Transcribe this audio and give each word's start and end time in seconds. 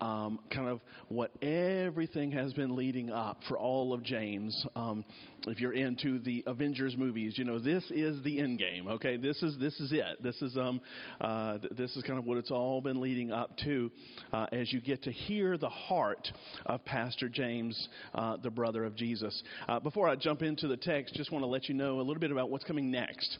um, 0.00 0.40
kind 0.52 0.68
of 0.68 0.80
what 1.08 1.30
everything 1.42 2.32
has 2.32 2.52
been 2.52 2.76
leading 2.76 3.10
up 3.10 3.40
for 3.48 3.58
all 3.58 3.92
of 3.92 4.02
James. 4.02 4.66
Um, 4.74 5.04
if 5.46 5.60
you're 5.60 5.74
into 5.74 6.18
the 6.20 6.42
Avengers 6.46 6.96
movies, 6.96 7.34
you 7.36 7.44
know 7.44 7.58
this 7.58 7.84
is 7.90 8.22
the 8.24 8.40
end 8.40 8.58
game. 8.58 8.88
Okay, 8.88 9.16
this 9.16 9.42
is 9.42 9.58
this 9.58 9.78
is 9.80 9.92
it. 9.92 10.22
This 10.22 10.40
is 10.42 10.56
um 10.56 10.80
uh, 11.20 11.58
this 11.76 11.94
is 11.96 12.02
kind 12.02 12.18
of 12.18 12.24
what 12.24 12.38
it's 12.38 12.50
all 12.50 12.80
been 12.80 13.00
leading 13.00 13.30
up 13.30 13.56
to, 13.64 13.90
uh, 14.32 14.46
as 14.52 14.72
you 14.72 14.80
get 14.80 15.02
to 15.02 15.12
hear 15.12 15.58
the 15.58 15.68
heart 15.68 16.28
of 16.66 16.84
Pastor 16.84 17.28
James, 17.28 17.88
uh, 18.14 18.36
the 18.36 18.50
brother 18.50 18.84
of 18.84 18.96
Jesus. 18.96 19.42
Uh, 19.68 19.80
before 19.80 20.08
I 20.08 20.16
jump 20.16 20.42
into 20.42 20.68
the 20.68 20.76
text, 20.76 21.14
just 21.14 21.30
want 21.32 21.42
to 21.42 21.46
let 21.46 21.68
you 21.68 21.74
know 21.74 21.96
a 21.96 22.02
little 22.02 22.20
bit 22.20 22.30
about 22.30 22.50
what's 22.50 22.64
coming 22.64 22.90
next. 22.90 23.38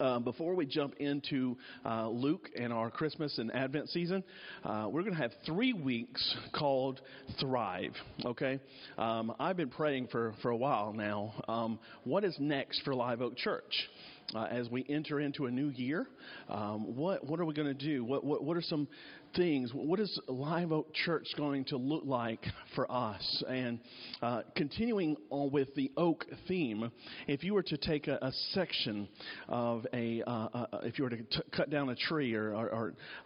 Uh, 0.00 0.18
before 0.18 0.54
we 0.54 0.66
jump 0.66 0.94
into 0.98 1.56
uh, 1.84 2.08
Luke 2.08 2.50
and 2.56 2.72
our 2.72 2.90
Christmas 2.90 3.38
and 3.38 3.54
Advent 3.54 3.88
season, 3.90 4.24
uh, 4.64 4.88
we're 4.90 5.02
going 5.02 5.14
to 5.14 5.20
have 5.20 5.32
three 5.46 5.72
weeks 5.72 6.36
called 6.54 7.00
Thrive. 7.40 7.92
Okay, 8.24 8.60
um, 8.98 9.34
I've 9.38 9.56
been 9.56 9.70
praying 9.70 10.08
for 10.08 10.34
for 10.42 10.50
a 10.50 10.56
while 10.56 10.92
now. 10.92 11.34
Um, 11.48 11.78
what 12.04 12.24
is 12.24 12.36
next 12.38 12.82
for 12.82 12.94
Live 12.94 13.20
Oak 13.22 13.36
Church? 13.36 13.88
Uh, 14.34 14.44
as 14.50 14.68
we 14.68 14.84
enter 14.88 15.20
into 15.20 15.46
a 15.46 15.50
new 15.50 15.68
year. 15.68 16.06
Um, 16.48 16.96
what 16.96 17.24
what 17.26 17.40
are 17.40 17.44
we 17.44 17.54
going 17.54 17.68
to 17.68 17.74
do? 17.74 18.04
What, 18.04 18.24
what 18.24 18.42
what 18.44 18.56
are 18.56 18.62
some 18.62 18.88
things? 19.36 19.70
What 19.74 20.00
is 20.00 20.18
Live 20.28 20.72
Oak 20.72 20.92
Church 20.94 21.26
going 21.36 21.64
to 21.66 21.76
look 21.76 22.04
like 22.04 22.44
for 22.74 22.90
us? 22.90 23.44
And 23.48 23.80
uh, 24.22 24.42
continuing 24.56 25.16
on 25.30 25.50
with 25.50 25.74
the 25.74 25.90
oak 25.96 26.24
theme, 26.46 26.90
if 27.26 27.42
you 27.42 27.54
were 27.54 27.62
to 27.64 27.76
take 27.76 28.06
a, 28.06 28.18
a 28.22 28.32
section 28.52 29.08
of 29.48 29.86
a, 29.92 30.22
uh, 30.26 30.30
uh 30.30 30.66
if 30.82 30.98
you 30.98 31.04
were 31.04 31.10
to 31.10 31.16
t- 31.16 31.42
cut 31.52 31.70
down 31.70 31.88
a 31.88 31.96
tree 31.96 32.34
or, 32.34 32.54
or, 32.54 32.68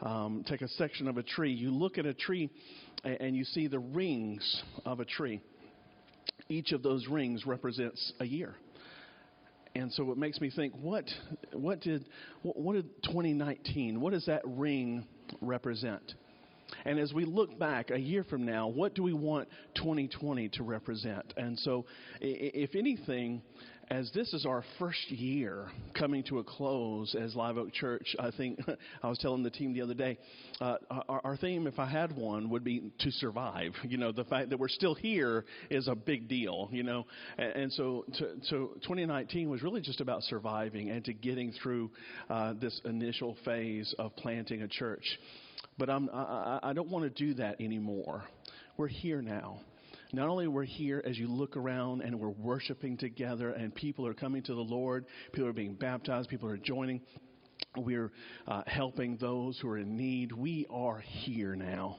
or 0.02 0.08
um, 0.08 0.44
take 0.48 0.62
a 0.62 0.68
section 0.68 1.08
of 1.08 1.18
a 1.18 1.22
tree, 1.22 1.52
you 1.52 1.70
look 1.70 1.98
at 1.98 2.06
a 2.06 2.14
tree 2.14 2.50
and, 3.04 3.20
and 3.20 3.36
you 3.36 3.44
see 3.44 3.66
the 3.66 3.78
rings 3.78 4.62
of 4.84 5.00
a 5.00 5.04
tree. 5.04 5.40
Each 6.48 6.72
of 6.72 6.82
those 6.82 7.06
rings 7.08 7.44
represents 7.46 8.12
a 8.20 8.24
year 8.24 8.54
and 9.74 9.92
so 9.92 10.10
it 10.12 10.18
makes 10.18 10.40
me 10.40 10.50
think 10.50 10.72
what 10.80 11.04
what 11.52 11.80
did 11.80 12.04
what 12.42 12.74
did 12.74 13.02
2019 13.02 14.00
what 14.00 14.12
does 14.12 14.26
that 14.26 14.42
ring 14.44 15.06
represent 15.40 16.14
and 16.84 16.98
as 16.98 17.12
we 17.12 17.24
look 17.24 17.58
back 17.58 17.90
a 17.90 17.98
year 17.98 18.24
from 18.24 18.44
now 18.44 18.68
what 18.68 18.94
do 18.94 19.02
we 19.02 19.12
want 19.12 19.48
2020 19.76 20.48
to 20.50 20.62
represent 20.62 21.32
and 21.36 21.58
so 21.58 21.84
if 22.20 22.74
anything 22.74 23.42
as 23.90 24.10
this 24.14 24.34
is 24.34 24.44
our 24.44 24.62
first 24.78 25.10
year 25.10 25.66
coming 25.98 26.22
to 26.24 26.38
a 26.38 26.44
close 26.44 27.14
as 27.14 27.34
Live 27.34 27.56
Oak 27.56 27.72
Church, 27.72 28.14
I 28.18 28.30
think 28.30 28.60
I 29.02 29.08
was 29.08 29.18
telling 29.18 29.42
the 29.42 29.50
team 29.50 29.72
the 29.72 29.82
other 29.82 29.94
day, 29.94 30.18
uh, 30.60 30.76
our, 30.90 31.20
our, 31.24 31.36
theme, 31.36 31.66
if 31.66 31.78
I 31.78 31.86
had 31.86 32.14
one, 32.14 32.50
would 32.50 32.64
be 32.64 32.92
to 32.98 33.10
survive. 33.12 33.72
You 33.82 33.96
know, 33.96 34.12
the 34.12 34.24
fact 34.24 34.50
that 34.50 34.58
we're 34.58 34.68
still 34.68 34.94
here 34.94 35.44
is 35.70 35.88
a 35.88 35.94
big 35.94 36.28
deal. 36.28 36.68
You 36.70 36.82
know, 36.82 37.06
and, 37.38 37.52
and 37.52 37.72
so 37.72 38.04
to, 38.18 38.34
so 38.44 38.70
2019 38.82 39.48
was 39.48 39.62
really 39.62 39.80
just 39.80 40.00
about 40.00 40.22
surviving 40.24 40.90
and 40.90 41.04
to 41.06 41.14
getting 41.14 41.52
through 41.62 41.90
uh, 42.28 42.54
this 42.60 42.78
initial 42.84 43.36
phase 43.44 43.94
of 43.98 44.14
planting 44.16 44.62
a 44.62 44.68
church. 44.68 45.04
But 45.78 45.88
I'm, 45.88 46.10
I, 46.12 46.58
I 46.62 46.72
don't 46.72 46.88
want 46.88 47.04
to 47.04 47.10
do 47.10 47.34
that 47.34 47.60
anymore. 47.60 48.24
We're 48.76 48.88
here 48.88 49.22
now 49.22 49.60
not 50.12 50.28
only 50.28 50.48
we're 50.48 50.64
here 50.64 51.02
as 51.04 51.18
you 51.18 51.28
look 51.28 51.56
around 51.56 52.00
and 52.00 52.18
we're 52.18 52.28
worshiping 52.30 52.96
together 52.96 53.50
and 53.50 53.74
people 53.74 54.06
are 54.06 54.14
coming 54.14 54.42
to 54.42 54.54
the 54.54 54.60
Lord, 54.60 55.04
people 55.32 55.48
are 55.48 55.52
being 55.52 55.74
baptized, 55.74 56.30
people 56.30 56.48
are 56.48 56.56
joining, 56.56 57.02
we're 57.76 58.10
uh, 58.46 58.62
helping 58.66 59.16
those 59.18 59.58
who 59.60 59.68
are 59.68 59.78
in 59.78 59.96
need. 59.96 60.32
We 60.32 60.66
are 60.70 60.98
here 60.98 61.54
now. 61.54 61.98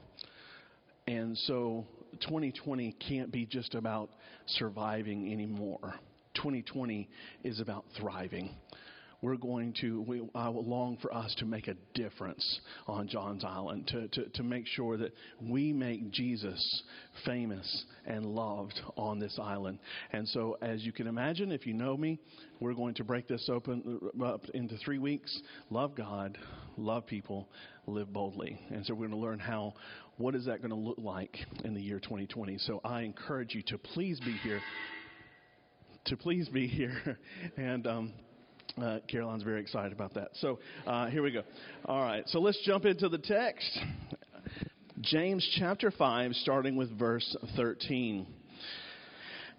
And 1.06 1.36
so 1.38 1.86
2020 2.20 2.96
can't 3.08 3.30
be 3.30 3.46
just 3.46 3.74
about 3.74 4.10
surviving 4.46 5.32
anymore. 5.32 5.94
2020 6.34 7.08
is 7.44 7.60
about 7.60 7.84
thriving 7.98 8.54
we're 9.22 9.36
going 9.36 9.74
to, 9.80 10.00
we, 10.02 10.22
I 10.34 10.48
will 10.48 10.64
long 10.64 10.96
for 11.02 11.12
us 11.14 11.34
to 11.38 11.44
make 11.44 11.68
a 11.68 11.74
difference 11.94 12.60
on 12.86 13.06
John's 13.06 13.44
Island, 13.44 13.86
to, 13.88 14.08
to, 14.08 14.28
to 14.30 14.42
make 14.42 14.66
sure 14.66 14.96
that 14.96 15.12
we 15.42 15.72
make 15.72 16.10
Jesus 16.10 16.82
famous 17.24 17.84
and 18.06 18.24
loved 18.24 18.80
on 18.96 19.18
this 19.18 19.38
island. 19.40 19.78
And 20.12 20.26
so, 20.28 20.56
as 20.62 20.82
you 20.82 20.92
can 20.92 21.06
imagine, 21.06 21.52
if 21.52 21.66
you 21.66 21.74
know 21.74 21.96
me, 21.96 22.18
we're 22.60 22.74
going 22.74 22.94
to 22.94 23.04
break 23.04 23.28
this 23.28 23.48
open 23.52 24.00
uh, 24.18 24.24
up 24.24 24.46
into 24.54 24.76
three 24.78 24.98
weeks. 24.98 25.38
Love 25.68 25.94
God, 25.94 26.38
love 26.76 27.06
people, 27.06 27.48
live 27.86 28.12
boldly. 28.12 28.58
And 28.70 28.84
so, 28.86 28.94
we're 28.94 29.08
going 29.08 29.20
to 29.20 29.26
learn 29.26 29.38
how, 29.38 29.74
what 30.16 30.34
is 30.34 30.46
that 30.46 30.58
going 30.58 30.70
to 30.70 30.76
look 30.76 30.98
like 30.98 31.36
in 31.64 31.74
the 31.74 31.82
year 31.82 32.00
2020. 32.00 32.56
So, 32.58 32.80
I 32.84 33.02
encourage 33.02 33.54
you 33.54 33.62
to 33.66 33.78
please 33.78 34.18
be 34.20 34.32
here. 34.42 34.60
To 36.06 36.16
please 36.16 36.48
be 36.48 36.66
here. 36.66 37.18
And, 37.56 37.86
um, 37.86 38.12
uh, 38.78 38.98
Caroline's 39.08 39.42
very 39.42 39.60
excited 39.60 39.92
about 39.92 40.14
that. 40.14 40.30
So 40.34 40.58
uh, 40.86 41.06
here 41.06 41.22
we 41.22 41.30
go. 41.30 41.42
All 41.84 42.00
right, 42.00 42.24
so 42.28 42.40
let's 42.40 42.60
jump 42.64 42.84
into 42.84 43.08
the 43.08 43.18
text. 43.18 43.78
James 45.00 45.48
chapter 45.58 45.90
5, 45.90 46.34
starting 46.34 46.76
with 46.76 46.96
verse 46.98 47.36
13. 47.56 48.26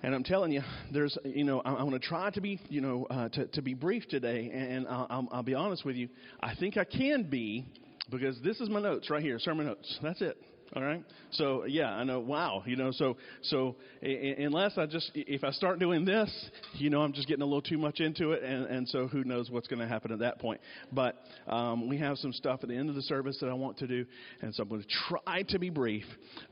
And 0.04 0.16
I'm 0.16 0.24
telling 0.24 0.52
you, 0.52 0.62
there's, 0.92 1.18
you 1.24 1.44
know, 1.44 1.62
I'm, 1.64 1.76
going 1.76 1.92
to 1.92 2.00
try 2.00 2.32
to 2.32 2.42
be, 2.42 2.60
you 2.70 2.82
know, 2.82 3.06
uh, 3.10 3.30
to, 3.30 3.48
to 3.48 3.62
be 3.62 3.74
brief 3.74 4.08
today. 4.08 4.50
And 4.52 4.88
I'll, 4.88 5.08
I'll, 5.10 5.30
I'll 5.32 5.44
be 5.44 5.54
honest 5.54 5.86
with 5.86 5.96
you. 5.96 6.10
I 6.42 6.56
think 6.56 6.78
I 6.78 6.84
can 6.84 7.24
be 7.24 7.66
because 8.10 8.40
this 8.44 8.60
is 8.60 8.70
my 8.70 8.82
notes 8.82 9.10
right 9.10 9.22
here, 9.22 9.40
sermon 9.40 9.68
notes. 9.68 10.00
That's 10.02 10.22
it. 10.22 10.38
All 10.74 10.84
right. 10.84 11.04
So 11.32 11.66
yeah, 11.66 11.90
I 11.92 12.06
know. 12.06 12.22
Wow. 12.22 12.64
You 12.66 12.78
know. 12.78 12.92
So 12.92 13.18
so 13.44 13.76
unless 14.02 14.78
I 14.78 14.86
just 14.86 15.12
if 15.16 15.44
I 15.44 15.52
start 15.52 15.80
doing 15.80 16.06
this, 16.06 16.32
you 16.74 16.90
know, 16.90 17.02
I'm 17.02 17.12
just 17.12 17.28
getting 17.28 17.42
a 17.42 17.46
little 17.46 17.62
too 17.62 17.78
much 17.78 18.00
into 18.00 18.32
it, 18.32 18.42
and 18.42 18.66
and 18.68 18.88
so 18.88 19.08
who 19.08 19.26
knows 19.26 19.50
what's 19.50 19.68
going 19.68 19.80
to 19.80 19.88
happen 19.88 20.14
at 20.14 20.20
that 20.20 20.40
point. 20.40 20.62
But 20.94 21.18
um, 21.48 21.90
we 21.90 21.98
have 21.98 22.18
some 22.18 22.32
stuff 22.32 22.62
at 22.64 22.70
the 22.70 22.76
end 22.76 22.90
of 22.90 22.96
the 22.96 23.02
service 23.02 23.38
that 23.42 23.48
I 23.48 23.54
want 23.54 23.80
to 23.80 23.88
do, 23.88 24.06
and 24.42 24.56
so 24.56 24.64
I'm 24.64 24.70
going 24.70 24.82
to 24.82 24.88
try 25.10 25.44
to 25.50 25.60
be 25.60 25.70
brief, 25.70 26.06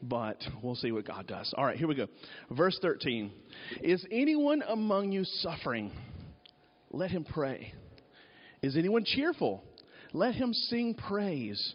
but 0.04 0.38
we'll 0.62 0.76
see 0.76 0.92
what 0.92 1.08
God 1.08 1.26
does. 1.26 1.54
All 1.58 1.66
right. 1.66 1.78
Here 1.78 1.88
we 1.88 1.96
go. 1.96 2.08
Verse 2.52 2.78
13. 2.82 3.32
Is 3.82 4.06
anyone 4.12 4.64
among 4.68 5.14
you 5.14 5.24
suffering? 5.24 5.92
Let 6.92 7.12
him 7.12 7.24
pray. 7.24 7.74
Is 8.62 8.76
anyone 8.76 9.06
cheerful? 9.06 9.64
Let 10.12 10.36
him 10.36 10.54
sing 10.54 10.96
praise. 10.96 11.74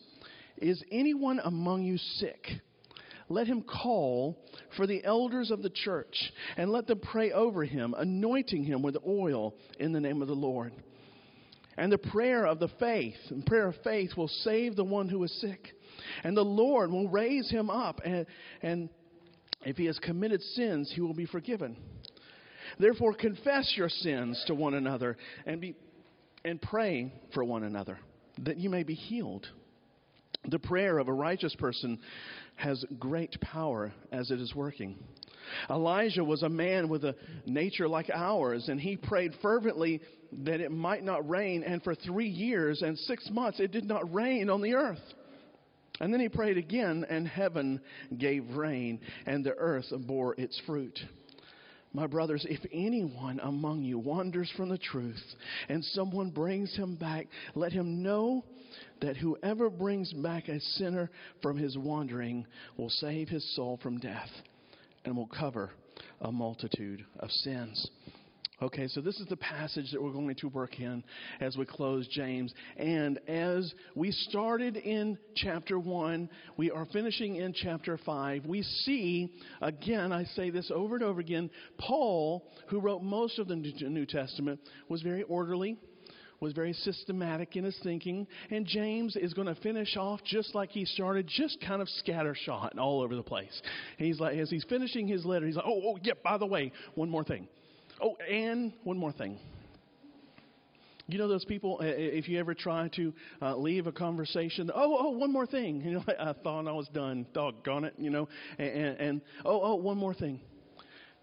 Is 0.59 0.83
anyone 0.91 1.41
among 1.43 1.83
you 1.83 1.99
sick? 1.99 2.47
Let 3.29 3.47
him 3.47 3.63
call 3.63 4.39
for 4.77 4.87
the 4.87 5.03
elders 5.05 5.51
of 5.51 5.63
the 5.63 5.71
church 5.71 6.33
and 6.57 6.71
let 6.71 6.87
them 6.87 7.01
pray 7.01 7.33
over 7.33 7.65
him, 7.65 7.95
anointing 7.97 8.65
him 8.65 8.83
with 8.83 8.97
oil 9.07 9.55
in 9.79 9.93
the 9.93 10.01
name 10.01 10.21
of 10.21 10.29
the 10.29 10.35
Lord. 10.35 10.73
And 11.77 11.91
the 11.91 11.99
prayer 11.99 12.47
of 12.47 12.61
the 12.61 12.69
faith, 12.79 13.17
and 13.31 13.45
prayer 13.45 13.69
of 13.69 13.75
faith 13.83 14.11
will 14.17 14.29
save 14.29 14.77
the 14.77 14.85
one 14.85 15.09
who 15.09 15.25
is 15.25 15.41
sick. 15.41 15.75
And 16.23 16.37
the 16.37 16.45
Lord 16.45 16.91
will 16.91 17.09
raise 17.09 17.51
him 17.51 17.69
up, 17.69 18.01
and, 18.05 18.27
and 18.63 18.89
if 19.65 19.77
he 19.77 19.87
has 19.87 19.99
committed 19.99 20.41
sins, 20.41 20.93
he 20.95 21.01
will 21.01 21.15
be 21.15 21.27
forgiven. 21.27 21.77
Therefore, 22.79 23.15
confess 23.15 23.73
your 23.77 23.89
sins 23.89 24.43
to 24.47 24.55
one 24.55 24.75
another 24.75 25.17
and, 25.47 25.61
be, 25.61 25.75
and 26.45 26.61
pray 26.61 27.13
for 27.33 27.43
one 27.43 27.65
another 27.65 27.99
that 28.43 28.59
you 28.59 28.69
may 28.71 28.83
be 28.83 28.95
healed. 28.95 29.47
The 30.49 30.59
prayer 30.59 30.99
of 30.99 31.09
a 31.09 31.13
righteous 31.13 31.55
person 31.55 31.99
has 32.57 32.85
great 32.99 33.41
power 33.41 33.93
as 34.13 34.31
it 34.31 34.41
is 34.41 34.55
working. 34.55 34.97
Elijah 35.71 36.25
was 36.25 36.43
a 36.43 36.49
man 36.49 36.89
with 36.89 37.05
a 37.05 37.15
nature 37.47 37.89
like 37.89 38.11
ours, 38.13 38.69
and 38.69 38.81
he 38.81 38.97
prayed 38.97 39.33
fervently 39.43 40.01
that 40.45 40.61
it 40.61 40.71
might 40.71 41.05
not 41.05 41.29
rain, 41.29 41.63
and 41.63 41.83
for 41.83 41.95
three 41.95 42.29
years 42.29 42.83
and 42.83 42.99
six 42.99 43.29
months 43.31 43.61
it 43.61 43.73
did 43.73 43.85
not 43.85 44.13
rain 44.13 44.51
on 44.51 44.63
the 44.63 44.75
earth. 44.75 45.03
And 46.01 46.13
then 46.13 46.21
he 46.21 46.29
prayed 46.29 46.59
again, 46.59 47.07
and 47.09 47.27
heaven 47.27 47.81
gave 48.19 48.49
rain, 48.51 49.01
and 49.27 49.45
the 49.45 49.55
earth 49.55 49.87
bore 50.07 50.35
its 50.35 50.61
fruit. 50.67 50.99
My 51.93 52.09
brothers, 52.09 52.45
if 52.51 52.59
anyone 52.73 53.39
among 53.41 53.85
you 53.85 54.01
wanders 54.01 54.53
from 54.57 54.69
the 54.69 54.79
truth 54.79 55.23
and 55.69 55.85
someone 55.85 56.31
brings 56.31 56.75
him 56.75 56.97
back, 56.97 57.29
let 57.55 57.71
him 57.71 58.03
know 58.03 58.45
that 59.01 59.17
whoever 59.17 59.71
brings 59.71 60.13
back 60.13 60.49
a 60.49 60.61
sinner 60.61 61.11
from 61.43 61.57
his 61.57 61.77
wandering 61.77 62.47
will 62.77 62.91
save 62.91 63.29
his 63.29 63.55
soul 63.55 63.79
from 63.83 63.99
death 63.99 64.31
and 65.05 65.17
will 65.17 65.29
cover 65.29 65.71
a 66.21 66.33
multitude 66.33 67.05
of 67.21 67.31
sins. 67.31 67.91
Okay, 68.63 68.87
so 68.87 69.01
this 69.01 69.19
is 69.19 69.27
the 69.27 69.37
passage 69.37 69.91
that 69.91 70.01
we're 70.01 70.13
going 70.13 70.33
to 70.37 70.49
work 70.49 70.79
in 70.79 71.03
as 71.41 71.57
we 71.57 71.67
close 71.67 72.07
James. 72.07 72.55
And 72.77 73.19
as 73.29 73.75
we 73.97 74.13
started 74.13 74.77
in 74.77 75.19
chapter 75.35 75.79
1, 75.79 76.31
we 76.57 76.71
are 76.71 76.87
finishing 76.87 77.37
in 77.37 77.53
chapter 77.53 77.99
5. 77.99 78.47
We 78.47 78.63
see, 78.63 79.35
again, 79.61 80.13
I 80.13 80.25
say 80.25 80.51
this 80.51 80.71
over 80.73 80.95
and 80.95 81.05
over 81.05 81.21
again, 81.21 81.51
Paul, 81.79 82.49
who 82.69 82.81
wrote 82.81 83.03
most 83.03 83.41
of 83.41 83.49
the 83.49 83.57
New 83.57 84.07
Testament, 84.07 84.61
was 84.89 85.03
very 85.03 85.25
orderly 85.25 85.77
was 86.41 86.53
very 86.53 86.73
systematic 86.73 87.57
in 87.57 87.65
his 87.65 87.79
thinking, 87.83 88.27
and 88.51 88.67
James 88.67 89.17
is 89.17 89.35
going 89.35 89.49
to 89.49 89.55
finish 89.57 89.97
off 89.97 90.21
just 90.25 90.55
like 90.55 90.71
he 90.71 90.85
started, 90.85 91.27
just 91.27 91.59
kind 91.67 91.81
of 91.81 91.89
scattershot 92.05 92.79
all 92.79 93.03
over 93.03 93.15
the 93.17 93.23
place. 93.23 93.63
He's 93.99 94.21
like, 94.21 94.37
as 94.37 94.51
he's 94.51 94.65
finishing 94.65 95.07
his 95.07 95.25
letter, 95.25 95.47
he's 95.47 95.57
like, 95.57 95.67
oh, 95.67 95.81
oh, 95.85 95.99
yeah, 96.03 96.15
by 96.23 96.39
the 96.39 96.47
way, 96.47 96.73
one 96.95 97.09
more 97.09 97.25
thing. 97.25 97.49
Oh, 98.03 98.17
and 98.31 98.73
one 98.83 98.99
more 98.99 99.13
thing. 99.13 99.39
You 101.07 101.19
know 101.19 101.29
those 101.29 101.45
people, 101.45 101.79
if 101.83 102.29
you 102.29 102.39
ever 102.39 102.55
try 102.55 102.89
to 102.97 103.13
uh, 103.43 103.57
leave 103.57 103.87
a 103.87 103.93
conversation, 103.93 104.71
oh, 104.75 104.97
oh, 104.99 105.11
one 105.11 105.33
more 105.33 105.47
thing. 105.47 105.83
You 105.85 105.93
know, 105.95 106.05
I 106.19 106.33
thought 106.33 106.67
I 106.67 106.73
was 106.73 106.89
done. 106.89 107.27
Doggone 107.35 107.85
it, 107.85 107.95
you 107.99 108.09
know. 108.11 108.27
And, 108.59 108.69
and, 108.69 109.01
and 109.01 109.21
oh, 109.45 109.61
oh, 109.63 109.75
one 109.75 109.99
more 109.99 110.15
thing. 110.15 110.41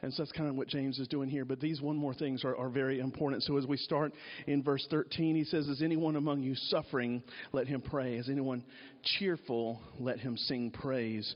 And 0.01 0.13
so 0.13 0.23
that's 0.23 0.31
kind 0.31 0.49
of 0.49 0.55
what 0.55 0.67
James 0.67 0.99
is 0.99 1.07
doing 1.07 1.29
here. 1.29 1.45
But 1.45 1.59
these 1.59 1.81
one 1.81 1.95
more 1.95 2.13
things 2.13 2.43
are, 2.43 2.55
are 2.55 2.69
very 2.69 2.99
important. 2.99 3.43
So 3.43 3.57
as 3.57 3.67
we 3.67 3.77
start 3.77 4.13
in 4.47 4.63
verse 4.63 4.85
13, 4.89 5.35
he 5.35 5.43
says, 5.43 5.67
Is 5.67 5.81
anyone 5.81 6.15
among 6.15 6.41
you 6.41 6.55
suffering? 6.55 7.21
Let 7.51 7.67
him 7.67 7.81
pray. 7.81 8.15
Is 8.15 8.29
anyone 8.29 8.63
cheerful? 9.19 9.79
Let 9.99 10.19
him 10.19 10.37
sing 10.37 10.71
praise. 10.71 11.35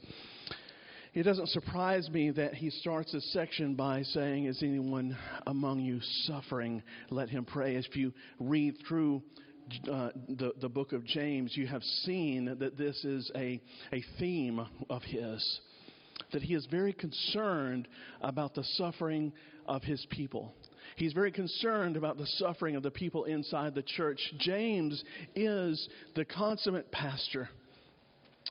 It 1.14 1.24
doesn't 1.24 1.50
surprise 1.50 2.10
me 2.10 2.32
that 2.32 2.56
he 2.56 2.70
starts 2.70 3.14
this 3.14 3.32
section 3.32 3.76
by 3.76 4.02
saying, 4.02 4.46
Is 4.46 4.62
anyone 4.64 5.16
among 5.46 5.82
you 5.82 6.00
suffering? 6.24 6.82
Let 7.10 7.30
him 7.30 7.46
pray. 7.46 7.76
If 7.76 7.96
you 7.96 8.14
read 8.40 8.76
through 8.88 9.22
uh, 9.92 10.10
the, 10.28 10.54
the 10.60 10.70
book 10.70 10.92
of 10.92 11.06
James, 11.06 11.56
you 11.56 11.68
have 11.68 11.84
seen 12.04 12.58
that 12.60 12.78
this 12.78 13.04
is 13.06 13.32
a, 13.36 13.62
a 13.94 14.04
theme 14.20 14.66
of 14.90 15.04
his 15.04 15.60
that 16.32 16.42
he 16.42 16.54
is 16.54 16.66
very 16.68 16.94
concerned 16.94 17.88
about 18.22 18.54
the 18.54 18.64
suffering 18.76 19.32
of 19.66 19.84
his 19.84 20.06
people. 20.10 20.54
He's 20.96 21.14
very 21.14 21.32
concerned 21.32 21.98
about 21.98 22.18
the 22.18 22.28
suffering 22.38 22.76
of 22.76 22.84
the 22.84 22.92
people 22.92 23.26
inside 23.26 23.76
the 23.76 23.84
church. 23.84 24.20
James 24.40 25.04
is 25.36 25.90
the 26.16 26.26
consummate 26.26 26.92
pastor. 26.92 27.50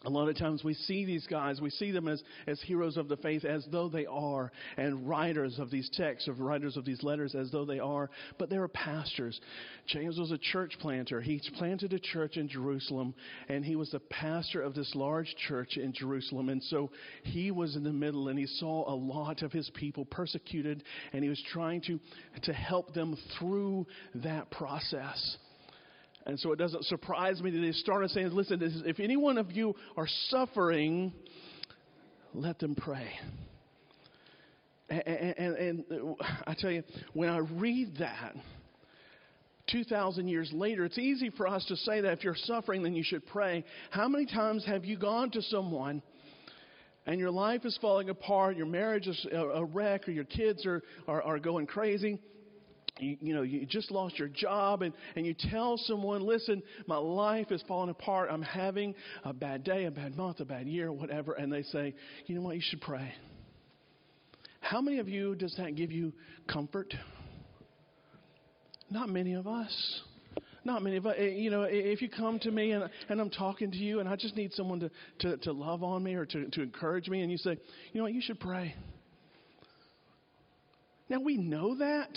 A 0.04 0.10
lot 0.10 0.28
of 0.28 0.36
times 0.36 0.62
we 0.62 0.74
see 0.74 1.04
these 1.04 1.26
guys, 1.26 1.60
we 1.60 1.70
see 1.70 1.90
them 1.90 2.08
as, 2.08 2.22
as 2.46 2.60
heroes 2.62 2.96
of 2.96 3.08
the 3.08 3.16
faith 3.16 3.44
as 3.44 3.66
though 3.72 3.88
they 3.88 4.04
are, 4.06 4.52
and 4.76 5.08
writers 5.08 5.58
of 5.58 5.70
these 5.70 5.88
texts, 5.94 6.28
of 6.28 6.40
writers 6.40 6.76
of 6.76 6.84
these 6.84 7.02
letters 7.02 7.34
as 7.34 7.50
though 7.50 7.64
they 7.64 7.78
are, 7.78 8.10
but 8.38 8.50
they 8.50 8.56
are 8.56 8.68
pastors. 8.68 9.40
James 9.86 10.18
was 10.18 10.30
a 10.30 10.38
church 10.38 10.76
planter. 10.80 11.20
He 11.20 11.40
planted 11.56 11.92
a 11.92 11.98
church 11.98 12.36
in 12.36 12.48
Jerusalem, 12.48 13.14
and 13.48 13.64
he 13.64 13.76
was 13.76 13.90
the 13.92 14.00
pastor 14.00 14.60
of 14.60 14.74
this 14.74 14.94
large 14.94 15.34
church 15.48 15.76
in 15.76 15.92
Jerusalem. 15.92 16.50
And 16.50 16.62
so 16.64 16.90
he 17.22 17.50
was 17.50 17.76
in 17.76 17.84
the 17.84 17.92
middle, 17.92 18.28
and 18.28 18.38
he 18.38 18.46
saw 18.46 18.92
a 18.92 18.94
lot 18.94 19.42
of 19.42 19.52
his 19.52 19.70
people 19.74 20.04
persecuted, 20.04 20.84
and 21.12 21.22
he 21.22 21.30
was 21.30 21.42
trying 21.52 21.80
to, 21.82 21.98
to 22.42 22.52
help 22.52 22.92
them 22.92 23.16
through 23.38 23.86
that 24.16 24.50
process. 24.50 25.38
And 26.26 26.40
so 26.40 26.52
it 26.52 26.56
doesn't 26.56 26.84
surprise 26.86 27.40
me 27.42 27.50
that 27.50 27.58
they 27.58 27.72
started 27.72 28.10
saying, 28.10 28.30
listen, 28.30 28.60
if 28.86 28.98
any 28.98 29.16
one 29.16 29.36
of 29.36 29.52
you 29.52 29.74
are 29.96 30.08
suffering, 30.28 31.12
let 32.32 32.58
them 32.58 32.74
pray. 32.74 33.08
And, 34.88 35.02
and, 35.06 35.56
and, 35.56 36.16
I 36.46 36.54
tell 36.58 36.70
you, 36.70 36.82
when 37.12 37.28
I 37.28 37.38
read 37.38 37.96
that, 37.98 38.34
2,000 39.70 40.28
years 40.28 40.50
later, 40.52 40.84
it's 40.84 40.98
easy 40.98 41.30
for 41.30 41.46
us 41.46 41.64
to 41.66 41.76
say 41.76 42.00
that 42.02 42.12
if 42.12 42.24
you're 42.24 42.36
suffering, 42.36 42.82
then 42.82 42.94
you 42.94 43.02
should 43.02 43.26
pray. 43.26 43.64
How 43.90 44.08
many 44.08 44.26
times 44.26 44.64
have 44.66 44.84
you 44.84 44.98
gone 44.98 45.30
to 45.30 45.42
someone 45.42 46.02
and 47.06 47.18
your 47.18 47.30
life 47.30 47.64
is 47.64 47.78
falling 47.80 48.10
apart, 48.10 48.56
your 48.56 48.66
marriage 48.66 49.06
is 49.06 49.26
a 49.32 49.64
wreck, 49.64 50.08
or 50.08 50.10
your 50.10 50.24
kids 50.24 50.66
are, 50.66 50.82
are, 51.08 51.22
are 51.22 51.38
going 51.38 51.66
crazy? 51.66 52.18
You, 52.98 53.16
you 53.20 53.34
know, 53.34 53.42
you 53.42 53.66
just 53.66 53.90
lost 53.90 54.18
your 54.18 54.28
job 54.28 54.82
and, 54.82 54.94
and 55.16 55.26
you 55.26 55.34
tell 55.50 55.76
someone, 55.78 56.22
listen, 56.22 56.62
my 56.86 56.96
life 56.96 57.50
is 57.50 57.62
falling 57.66 57.90
apart. 57.90 58.28
I'm 58.30 58.42
having 58.42 58.94
a 59.24 59.32
bad 59.32 59.64
day, 59.64 59.86
a 59.86 59.90
bad 59.90 60.16
month, 60.16 60.40
a 60.40 60.44
bad 60.44 60.68
year, 60.68 60.92
whatever. 60.92 61.32
And 61.32 61.52
they 61.52 61.62
say, 61.62 61.94
you 62.26 62.34
know 62.36 62.42
what, 62.42 62.54
you 62.54 62.62
should 62.62 62.80
pray. 62.80 63.12
How 64.60 64.80
many 64.80 64.98
of 64.98 65.08
you 65.08 65.34
does 65.34 65.54
that 65.58 65.74
give 65.74 65.90
you 65.90 66.12
comfort? 66.48 66.94
Not 68.90 69.08
many 69.08 69.34
of 69.34 69.46
us. 69.46 70.00
Not 70.64 70.82
many 70.82 70.96
of 70.96 71.04
us. 71.04 71.16
Eh, 71.18 71.30
you 71.30 71.50
know, 71.50 71.66
if 71.68 72.00
you 72.00 72.08
come 72.08 72.38
to 72.40 72.50
me 72.50 72.72
and, 72.72 72.88
and 73.08 73.20
I'm 73.20 73.28
talking 73.28 73.70
to 73.72 73.76
you 73.76 74.00
and 74.00 74.08
I 74.08 74.16
just 74.16 74.36
need 74.36 74.52
someone 74.54 74.80
to, 74.80 74.90
to, 75.18 75.36
to 75.38 75.52
love 75.52 75.82
on 75.82 76.02
me 76.02 76.14
or 76.14 76.24
to, 76.26 76.48
to 76.48 76.62
encourage 76.62 77.08
me, 77.08 77.22
and 77.22 77.30
you 77.30 77.38
say, 77.38 77.58
you 77.92 77.98
know 77.98 78.04
what, 78.04 78.14
you 78.14 78.22
should 78.22 78.40
pray. 78.40 78.74
Now, 81.10 81.20
we 81.20 81.36
know 81.36 81.76
that. 81.78 82.08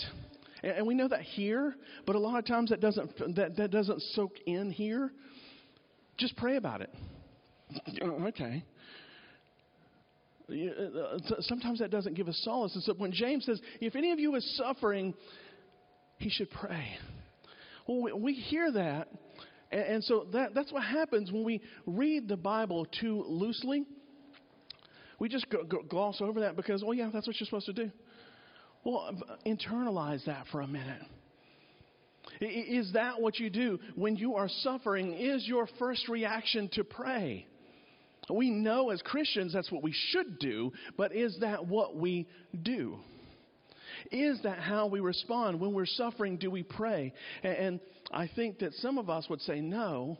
And 0.62 0.86
we 0.86 0.94
know 0.94 1.08
that 1.08 1.22
here, 1.22 1.76
but 2.06 2.16
a 2.16 2.18
lot 2.18 2.38
of 2.38 2.46
times 2.46 2.70
that 2.70 2.80
doesn't, 2.80 3.36
that, 3.36 3.56
that 3.56 3.70
doesn't 3.70 4.02
soak 4.14 4.32
in 4.46 4.70
here. 4.70 5.12
Just 6.16 6.36
pray 6.36 6.56
about 6.56 6.80
it. 6.80 6.92
okay. 8.02 8.64
Uh, 10.50 11.18
sometimes 11.40 11.78
that 11.78 11.90
doesn't 11.90 12.14
give 12.14 12.28
us 12.28 12.40
solace. 12.42 12.74
And 12.74 12.82
so 12.82 12.94
when 12.94 13.12
James 13.12 13.44
says, 13.44 13.60
if 13.80 13.94
any 13.94 14.12
of 14.12 14.18
you 14.18 14.34
is 14.34 14.56
suffering, 14.56 15.14
he 16.16 16.30
should 16.30 16.50
pray. 16.50 16.96
Well, 17.86 18.18
we, 18.18 18.32
hear 18.34 18.72
that. 18.72 19.08
And, 19.70 19.82
and 19.82 20.04
so 20.04 20.26
that, 20.32 20.54
that's 20.54 20.72
what 20.72 20.82
happens 20.82 21.30
when 21.30 21.44
we 21.44 21.60
read 21.86 22.28
the 22.28 22.36
Bible 22.36 22.86
too 23.00 23.24
loosely. 23.28 23.84
We 25.18 25.28
just 25.28 25.46
gloss 25.88 26.20
over 26.20 26.40
that 26.40 26.56
because, 26.56 26.82
oh, 26.86 26.92
yeah, 26.92 27.10
that's 27.12 27.26
what 27.26 27.38
you're 27.38 27.46
supposed 27.46 27.66
to 27.66 27.72
do. 27.72 27.90
Well, 28.88 29.04
um, 29.06 29.22
internalize 29.44 30.24
that 30.24 30.46
for 30.50 30.62
a 30.62 30.66
minute. 30.66 31.02
Is 32.40 32.90
that 32.94 33.20
what 33.20 33.38
you 33.38 33.50
do 33.50 33.78
when 33.96 34.16
you 34.16 34.36
are 34.36 34.48
suffering? 34.48 35.12
Is 35.12 35.46
your 35.46 35.68
first 35.78 36.08
reaction 36.08 36.70
to 36.72 36.84
pray? 36.84 37.46
We 38.30 38.48
know 38.48 38.88
as 38.88 39.02
Christians 39.02 39.52
that's 39.52 39.70
what 39.70 39.82
we 39.82 39.92
should 39.92 40.38
do, 40.38 40.72
but 40.96 41.14
is 41.14 41.36
that 41.40 41.66
what 41.66 41.96
we 41.96 42.28
do? 42.62 42.96
Is 44.10 44.40
that 44.44 44.58
how 44.58 44.86
we 44.86 45.00
respond? 45.00 45.60
When 45.60 45.74
we're 45.74 45.84
suffering, 45.84 46.38
do 46.38 46.50
we 46.50 46.62
pray? 46.62 47.12
And 47.42 47.80
I 48.10 48.26
think 48.34 48.60
that 48.60 48.72
some 48.74 48.96
of 48.96 49.10
us 49.10 49.28
would 49.28 49.42
say 49.42 49.60
no. 49.60 50.16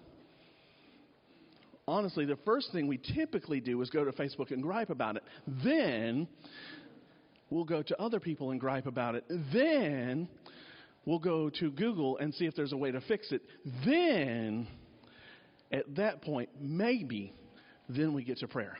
Honestly, 1.86 2.26
the 2.26 2.38
first 2.44 2.70
thing 2.70 2.86
we 2.86 3.00
typically 3.14 3.60
do 3.60 3.80
is 3.80 3.88
go 3.88 4.04
to 4.04 4.12
Facebook 4.12 4.50
and 4.50 4.62
gripe 4.62 4.90
about 4.90 5.16
it. 5.16 5.22
Then 5.64 6.28
We'll 7.50 7.64
go 7.64 7.82
to 7.82 8.00
other 8.00 8.20
people 8.20 8.50
and 8.50 8.60
gripe 8.60 8.86
about 8.86 9.14
it. 9.14 9.24
Then 9.52 10.28
we'll 11.04 11.18
go 11.18 11.50
to 11.50 11.70
Google 11.70 12.18
and 12.18 12.34
see 12.34 12.44
if 12.44 12.54
there's 12.54 12.72
a 12.72 12.76
way 12.76 12.90
to 12.90 13.00
fix 13.02 13.32
it. 13.32 13.42
Then, 13.84 14.66
at 15.72 15.96
that 15.96 16.22
point, 16.22 16.50
maybe, 16.60 17.32
then 17.88 18.12
we 18.12 18.24
get 18.24 18.38
to 18.38 18.48
prayer. 18.48 18.76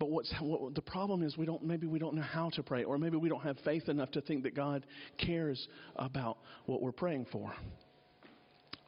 But 0.00 0.10
what's 0.10 0.34
what, 0.40 0.74
the 0.74 0.82
problem 0.82 1.22
is 1.22 1.38
we 1.38 1.46
don't 1.46 1.62
maybe 1.62 1.86
we 1.86 1.98
don't 1.98 2.14
know 2.14 2.22
how 2.22 2.50
to 2.50 2.62
pray, 2.62 2.84
or 2.84 2.98
maybe 2.98 3.16
we 3.16 3.28
don't 3.28 3.42
have 3.42 3.56
faith 3.64 3.88
enough 3.88 4.10
to 4.12 4.20
think 4.20 4.42
that 4.42 4.54
God 4.54 4.84
cares 5.18 5.68
about 5.96 6.38
what 6.66 6.82
we're 6.82 6.92
praying 6.92 7.26
for. 7.30 7.54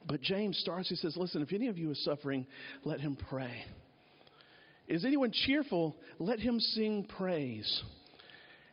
But 0.07 0.21
James 0.21 0.59
starts. 0.59 0.89
He 0.89 0.97
says, 0.97 1.17
"Listen, 1.17 1.43
if 1.43 1.53
any 1.53 1.69
of 1.69 1.79
you 1.79 1.91
is 1.91 2.05
suffering, 2.05 2.47
let 2.85 3.01
him 3.01 3.17
pray." 3.31 3.65
Is 4.89 5.05
anyone 5.05 5.33
cheerful? 5.33 5.97
Let 6.19 6.39
him 6.39 6.61
sing 6.61 7.07
praise. 7.19 7.83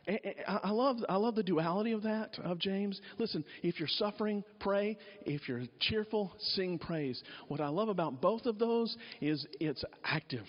Eh, 0.06 0.16
eh, 0.22 0.32
I 0.46 0.70
love, 0.70 0.98
I 1.08 1.16
love 1.16 1.34
the 1.34 1.42
duality 1.42 1.92
of 1.92 2.02
that, 2.02 2.38
of 2.44 2.58
James. 2.58 3.00
Listen, 3.18 3.44
if 3.62 3.78
you're 3.78 3.88
suffering, 3.88 4.44
pray. 4.60 4.98
If 5.22 5.48
you're 5.48 5.62
cheerful, 5.80 6.32
sing 6.38 6.78
praise. 6.78 7.22
What 7.48 7.60
I 7.60 7.68
love 7.68 7.88
about 7.88 8.20
both 8.20 8.46
of 8.46 8.58
those 8.58 8.96
is 9.20 9.46
it's 9.60 9.84
active. 10.04 10.46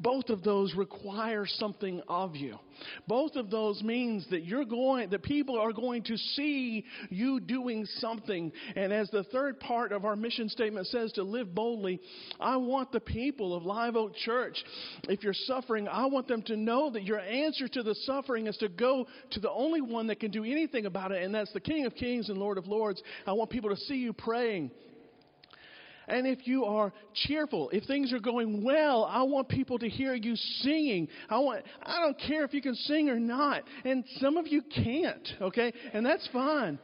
Both 0.00 0.28
of 0.28 0.42
those 0.42 0.74
require 0.74 1.44
something 1.46 2.00
of 2.08 2.36
you. 2.36 2.58
Both 3.08 3.34
of 3.34 3.50
those 3.50 3.82
means 3.82 4.26
that 4.30 4.44
you're 4.44 4.64
going, 4.64 5.10
that 5.10 5.22
people 5.22 5.58
are 5.58 5.72
going 5.72 6.04
to 6.04 6.16
see 6.16 6.84
you 7.10 7.40
doing 7.40 7.84
something. 7.96 8.52
And 8.76 8.92
as 8.92 9.10
the 9.10 9.24
third 9.24 9.58
part 9.58 9.90
of 9.90 10.04
our 10.04 10.14
mission 10.14 10.48
statement 10.48 10.86
says 10.86 11.10
to 11.12 11.24
live 11.24 11.54
boldly, 11.54 12.00
I 12.38 12.56
want 12.56 12.92
the 12.92 13.00
people 13.00 13.54
of 13.54 13.64
Live 13.64 13.96
Oak 13.96 14.14
Church, 14.14 14.62
if 15.08 15.24
you're 15.24 15.34
suffering, 15.34 15.88
I 15.88 16.06
want 16.06 16.28
them 16.28 16.42
to 16.42 16.56
know 16.56 16.90
that 16.90 17.02
your 17.02 17.18
answer 17.18 17.66
to 17.66 17.82
the 17.82 17.94
suffering 17.94 18.46
is 18.46 18.56
to 18.58 18.68
go 18.68 19.06
to 19.32 19.40
the 19.40 19.50
only 19.50 19.80
one 19.80 20.06
that 20.06 20.20
can 20.20 20.30
do 20.30 20.44
anything 20.44 20.86
about 20.86 21.10
it, 21.10 21.24
and 21.24 21.34
that's 21.34 21.52
the 21.52 21.60
King 21.60 21.86
of 21.86 21.94
Kings 21.94 22.28
and 22.28 22.38
Lord 22.38 22.58
of 22.58 22.66
Lords. 22.66 23.02
I 23.26 23.32
want 23.32 23.50
people 23.50 23.70
to 23.70 23.76
see 23.76 23.96
you 23.96 24.12
praying 24.12 24.70
and 26.08 26.26
if 26.26 26.46
you 26.46 26.64
are 26.64 26.92
cheerful, 27.14 27.70
if 27.70 27.84
things 27.84 28.12
are 28.12 28.18
going 28.18 28.64
well, 28.64 29.04
I 29.04 29.22
want 29.22 29.48
people 29.48 29.78
to 29.78 29.88
hear 29.88 30.14
you 30.14 30.34
singing. 30.36 31.08
I 31.28 31.38
want 31.38 31.64
I 31.82 32.00
don't 32.00 32.18
care 32.18 32.44
if 32.44 32.54
you 32.54 32.62
can 32.62 32.74
sing 32.74 33.08
or 33.08 33.20
not. 33.20 33.62
And 33.84 34.04
some 34.18 34.36
of 34.36 34.46
you 34.48 34.62
can't, 34.74 35.28
okay? 35.40 35.72
And 35.92 36.04
that's 36.04 36.28
fine. 36.32 36.78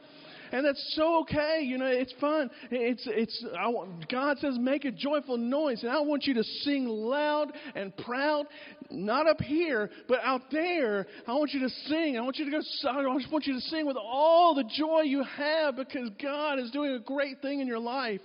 And 0.51 0.65
that's 0.65 0.93
so 0.95 1.21
okay. 1.21 1.61
You 1.63 1.77
know, 1.77 1.87
it's 1.87 2.13
fun. 2.19 2.49
It's 2.71 3.03
it's 3.07 3.45
I 3.59 3.67
want, 3.67 4.09
God 4.09 4.37
says 4.39 4.57
make 4.59 4.85
a 4.85 4.91
joyful 4.91 5.37
noise 5.37 5.83
and 5.83 5.91
I 5.91 5.99
want 6.01 6.25
you 6.25 6.33
to 6.35 6.43
sing 6.43 6.87
loud 6.87 7.51
and 7.75 7.95
proud, 7.97 8.45
not 8.91 9.27
up 9.27 9.41
here, 9.41 9.89
but 10.07 10.19
out 10.23 10.43
there. 10.51 11.07
I 11.27 11.33
want 11.33 11.51
you 11.51 11.61
to 11.61 11.69
sing. 11.87 12.17
I 12.17 12.21
want 12.21 12.37
you 12.37 12.45
to 12.45 12.51
go 12.51 12.57
I 12.57 13.19
just 13.19 13.31
want 13.31 13.47
you 13.47 13.55
to 13.55 13.61
sing 13.61 13.85
with 13.85 13.97
all 13.97 14.55
the 14.55 14.63
joy 14.63 15.01
you 15.01 15.23
have 15.23 15.75
because 15.75 16.09
God 16.21 16.59
is 16.59 16.71
doing 16.71 16.91
a 16.91 16.99
great 16.99 17.41
thing 17.41 17.59
in 17.59 17.67
your 17.67 17.79
life. 17.79 18.21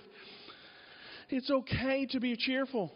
It's 1.31 1.49
okay 1.49 2.05
to 2.07 2.19
be 2.19 2.35
cheerful. 2.37 2.91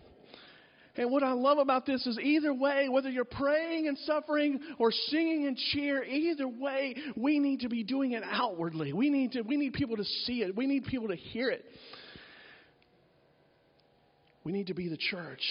And 0.98 1.12
what 1.12 1.24
I 1.24 1.34
love 1.34 1.58
about 1.58 1.86
this 1.86 2.06
is 2.08 2.18
either 2.20 2.54
way, 2.54 2.88
whether 2.88 3.10
you're 3.10 3.26
praying 3.26 3.88
and 3.88 3.98
suffering 4.00 4.60
or 4.80 4.92
singing 4.92 5.46
and 5.46 5.58
cheer, 5.58 6.04
either 6.04 6.48
way, 6.48 6.96
we 7.18 7.40
need 7.40 7.62
to 7.62 7.70
be 7.70 7.84
doing 7.84 8.14
it 8.14 8.24
outwardly. 8.24 8.94
We 8.94 9.10
need 9.10 9.34
to 9.34 9.42
we 9.42 9.58
need 9.58 9.74
people 9.74 9.98
to 9.98 10.06
see 10.06 10.42
it. 10.42 10.56
We 10.56 10.68
need 10.68 10.86
people 10.86 11.10
to 11.10 11.16
hear 11.16 11.50
it. 11.50 11.66
We 14.46 14.52
need 14.54 14.68
to 14.68 14.74
be 14.74 14.88
the 14.88 14.98
church. 14.98 15.42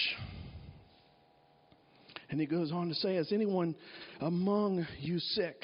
And 2.31 2.41
he 2.41 2.47
goes 2.47 2.73
on 2.73 2.89
to 2.89 2.95
say, 2.95 3.17
Is 3.17 3.33
anyone 3.33 3.75
among 4.21 4.87
you 4.99 5.19
sick? 5.19 5.63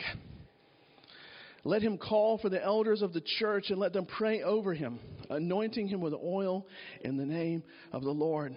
Let 1.64 1.82
him 1.82 1.98
call 1.98 2.38
for 2.38 2.48
the 2.48 2.62
elders 2.62 3.02
of 3.02 3.12
the 3.12 3.22
church 3.38 3.70
and 3.70 3.78
let 3.78 3.92
them 3.92 4.06
pray 4.06 4.42
over 4.42 4.72
him, 4.72 4.98
anointing 5.28 5.88
him 5.88 6.00
with 6.00 6.14
oil 6.14 6.66
in 7.02 7.16
the 7.16 7.26
name 7.26 7.62
of 7.92 8.02
the 8.02 8.10
Lord. 8.10 8.56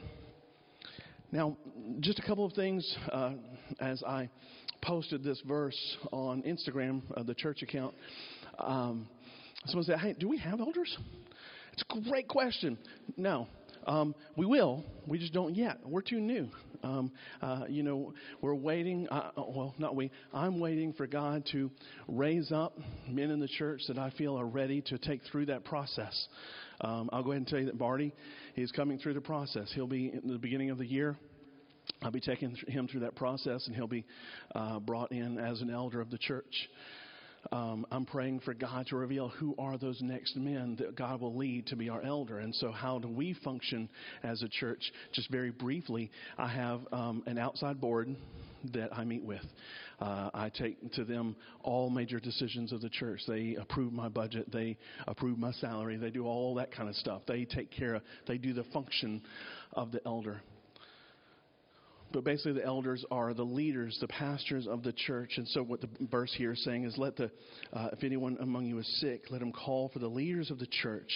Now, 1.32 1.58
just 2.00 2.20
a 2.20 2.22
couple 2.22 2.46
of 2.46 2.54
things 2.54 2.96
uh, 3.12 3.34
as 3.80 4.04
I 4.04 4.30
posted 4.82 5.24
this 5.24 5.42
verse 5.48 5.98
on 6.12 6.44
Instagram, 6.44 7.02
uh, 7.16 7.24
the 7.24 7.34
church 7.34 7.62
account. 7.62 7.96
Um, 8.60 9.08
someone 9.66 9.86
said, 9.86 10.00
Hey, 10.00 10.14
do 10.18 10.30
we 10.30 10.38
have 10.38 10.60
elders? 10.60 10.96
It's 11.74 11.84
a 11.90 12.10
great 12.10 12.28
question. 12.28 12.78
No, 13.18 13.48
um, 13.86 14.16
we 14.36 14.46
will. 14.46 14.84
We 15.08 15.20
just 15.20 15.34
don't 15.34 15.56
yet. 15.56 15.80
We're 15.86 16.02
too 16.02 16.20
new. 16.20 16.50
Um, 16.84 17.12
uh, 17.42 17.66
you 17.70 17.84
know, 17.84 18.13
we're 18.42 18.56
waiting. 18.56 19.08
Uh, 19.10 19.32
well, 19.36 19.74
not 19.78 19.96
we. 19.96 20.12
I'm 20.34 20.60
waiting 20.60 20.94
for 20.94 21.08
God 21.08 21.48
to 21.52 21.72
raise 22.08 22.52
up 22.52 22.78
men 23.10 23.32
in 23.32 23.40
the 23.40 23.48
church 23.48 23.82
that 23.88 23.98
I 23.98 24.12
feel 24.12 24.40
are 24.40 24.46
ready 24.46 24.82
to 24.88 24.98
take 24.98 25.22
through 25.32 25.48
that 25.48 25.63
process. 25.63 26.28
Um, 26.82 27.10
I'll 27.13 27.24
go 27.24 27.32
ahead 27.32 27.40
and 27.40 27.48
tell 27.48 27.60
you 27.60 27.66
that 27.68 27.78
Barty 27.78 28.13
is 28.56 28.72
coming 28.72 29.00
through 29.00 29.13
the 29.13 29.22
process. 29.22 29.72
He'll 29.74 29.88
be 29.88 30.10
in 30.10 30.28
the 30.28 30.38
beginning 30.38 30.70
of 30.70 30.78
the 30.78 30.86
year. 30.86 31.18
I'll 32.02 32.12
be 32.12 32.22
taking 32.22 32.56
him 32.68 32.88
through 32.88 33.02
that 33.02 33.16
process, 33.16 33.68
and 33.68 33.75
he'll 33.75 33.88
be 33.88 34.06
uh, 34.56 34.80
brought 34.80 35.12
in 35.12 35.38
as 35.38 35.62
an 35.62 35.70
elder 35.70 36.02
of 36.02 36.10
the 36.10 36.18
church 36.18 36.70
um, 37.52 37.86
I'm 37.92 38.06
praying 38.06 38.40
for 38.42 38.54
God 38.54 38.88
to 38.88 38.96
reveal 38.96 39.30
who 39.30 39.56
are 39.58 39.78
those 39.78 40.02
next 40.02 40.36
men 40.36 40.76
that 40.78 40.96
God 40.96 41.22
will 41.22 41.36
lead 41.36 41.68
to 41.68 41.76
be 41.76 41.90
our 41.90 42.02
elder. 42.02 42.40
And 42.40 42.56
so, 42.56 42.72
how 42.72 43.00
do 43.00 43.08
we 43.08 43.34
function 43.44 43.90
as 44.24 44.42
a 44.42 44.48
church? 44.48 44.92
Just 45.14 45.30
very 45.30 45.52
briefly, 45.52 46.10
I 46.38 46.48
have 46.48 46.82
um, 46.92 47.24
an 47.26 47.38
outside 47.38 47.82
board 47.82 48.16
that 48.72 48.98
I 48.98 49.04
meet 49.04 49.24
with. 49.24 49.44
Uh, 50.00 50.30
I 50.34 50.50
take 50.50 50.94
to 50.94 51.04
them 51.04 51.36
all 51.62 51.90
major 51.90 52.20
decisions 52.20 52.72
of 52.72 52.82
the 52.82 52.90
church. 52.90 53.22
They 53.28 53.56
approve 53.60 53.94
my 53.94 54.10
budget. 54.10 54.52
They 54.52 54.78
approve 55.08 55.38
my 55.38 55.52
salary. 55.54 55.98
They 55.98 56.12
do 56.12 56.26
all 56.26 56.56
that 56.56 56.72
kind 56.72 56.90
of 56.90 56.96
stuff. 56.96 57.24
They 57.28 57.46
take 57.46 57.72
care 57.72 57.96
of, 57.96 58.04
they 58.28 58.38
do 58.38 58.54
the 58.54 58.64
function 58.66 59.22
of 59.74 59.92
the 59.92 60.02
elder. 60.06 60.42
But 62.13 62.24
basically, 62.24 62.53
the 62.53 62.65
elders 62.65 63.03
are 63.10 63.34
the 63.34 63.43
leaders, 63.43 63.98
the 64.00 64.08
pastors 64.08 64.67
of 64.67 64.84
the 64.84 64.93
church. 64.93 65.34
And 65.38 65.48
so, 65.48 65.63
what 65.63 65.82
the 65.82 65.89
verse 66.12 66.34
here 66.38 66.53
is 66.53 66.63
saying 66.63 66.86
is, 66.86 66.96
let 66.98 67.17
the, 67.17 67.32
uh, 67.74 67.89
if 67.91 68.03
anyone 68.03 68.38
among 68.39 68.67
you 68.67 68.77
is 68.77 69.00
sick, 69.01 69.24
let 69.32 69.41
him 69.41 69.51
call 69.51 69.89
for 69.89 69.98
the 69.98 70.08
leaders 70.08 70.51
of 70.51 70.60
the 70.60 70.67
church 70.67 71.12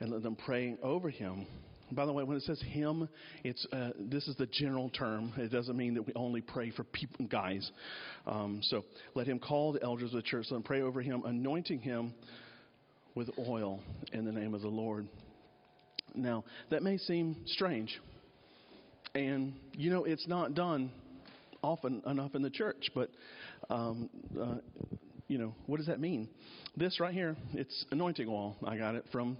and 0.00 0.10
let 0.10 0.24
them 0.24 0.36
pray 0.36 0.76
over 0.82 1.08
him. 1.08 1.46
By 1.92 2.06
the 2.06 2.12
way, 2.12 2.24
when 2.24 2.36
it 2.36 2.42
says 2.42 2.60
him, 2.60 3.08
it's 3.44 3.64
uh, 3.72 3.90
this 3.98 4.26
is 4.26 4.34
the 4.36 4.46
general 4.46 4.88
term. 4.90 5.32
It 5.36 5.52
doesn't 5.52 5.76
mean 5.76 5.94
that 5.94 6.06
we 6.06 6.12
only 6.14 6.40
pray 6.40 6.70
for 6.70 6.84
people, 6.84 7.26
guys. 7.26 7.70
Um, 8.26 8.60
so 8.62 8.84
let 9.14 9.26
him 9.26 9.38
call 9.38 9.72
the 9.72 9.82
elders 9.82 10.10
of 10.10 10.16
the 10.16 10.22
church. 10.22 10.48
Them 10.48 10.62
pray 10.62 10.80
over 10.80 11.00
him, 11.00 11.22
anointing 11.24 11.80
him 11.80 12.14
with 13.14 13.30
oil 13.38 13.80
in 14.12 14.24
the 14.24 14.32
name 14.32 14.54
of 14.54 14.62
the 14.62 14.68
Lord. 14.68 15.06
Now 16.14 16.44
that 16.70 16.82
may 16.82 16.98
seem 16.98 17.36
strange. 17.46 18.00
And, 19.14 19.54
you 19.72 19.90
know, 19.90 20.04
it's 20.04 20.26
not 20.26 20.54
done 20.54 20.90
often 21.62 22.02
enough 22.06 22.34
in 22.34 22.42
the 22.42 22.50
church, 22.50 22.90
but, 22.94 23.10
um, 23.68 24.08
uh, 24.40 24.56
you 25.28 25.38
know, 25.38 25.54
what 25.66 25.76
does 25.76 25.86
that 25.86 26.00
mean? 26.00 26.28
This 26.76 26.98
right 26.98 27.12
here, 27.12 27.36
it's 27.52 27.84
anointing 27.90 28.26
oil. 28.28 28.56
I 28.66 28.78
got 28.78 28.94
it 28.94 29.04
from 29.12 29.36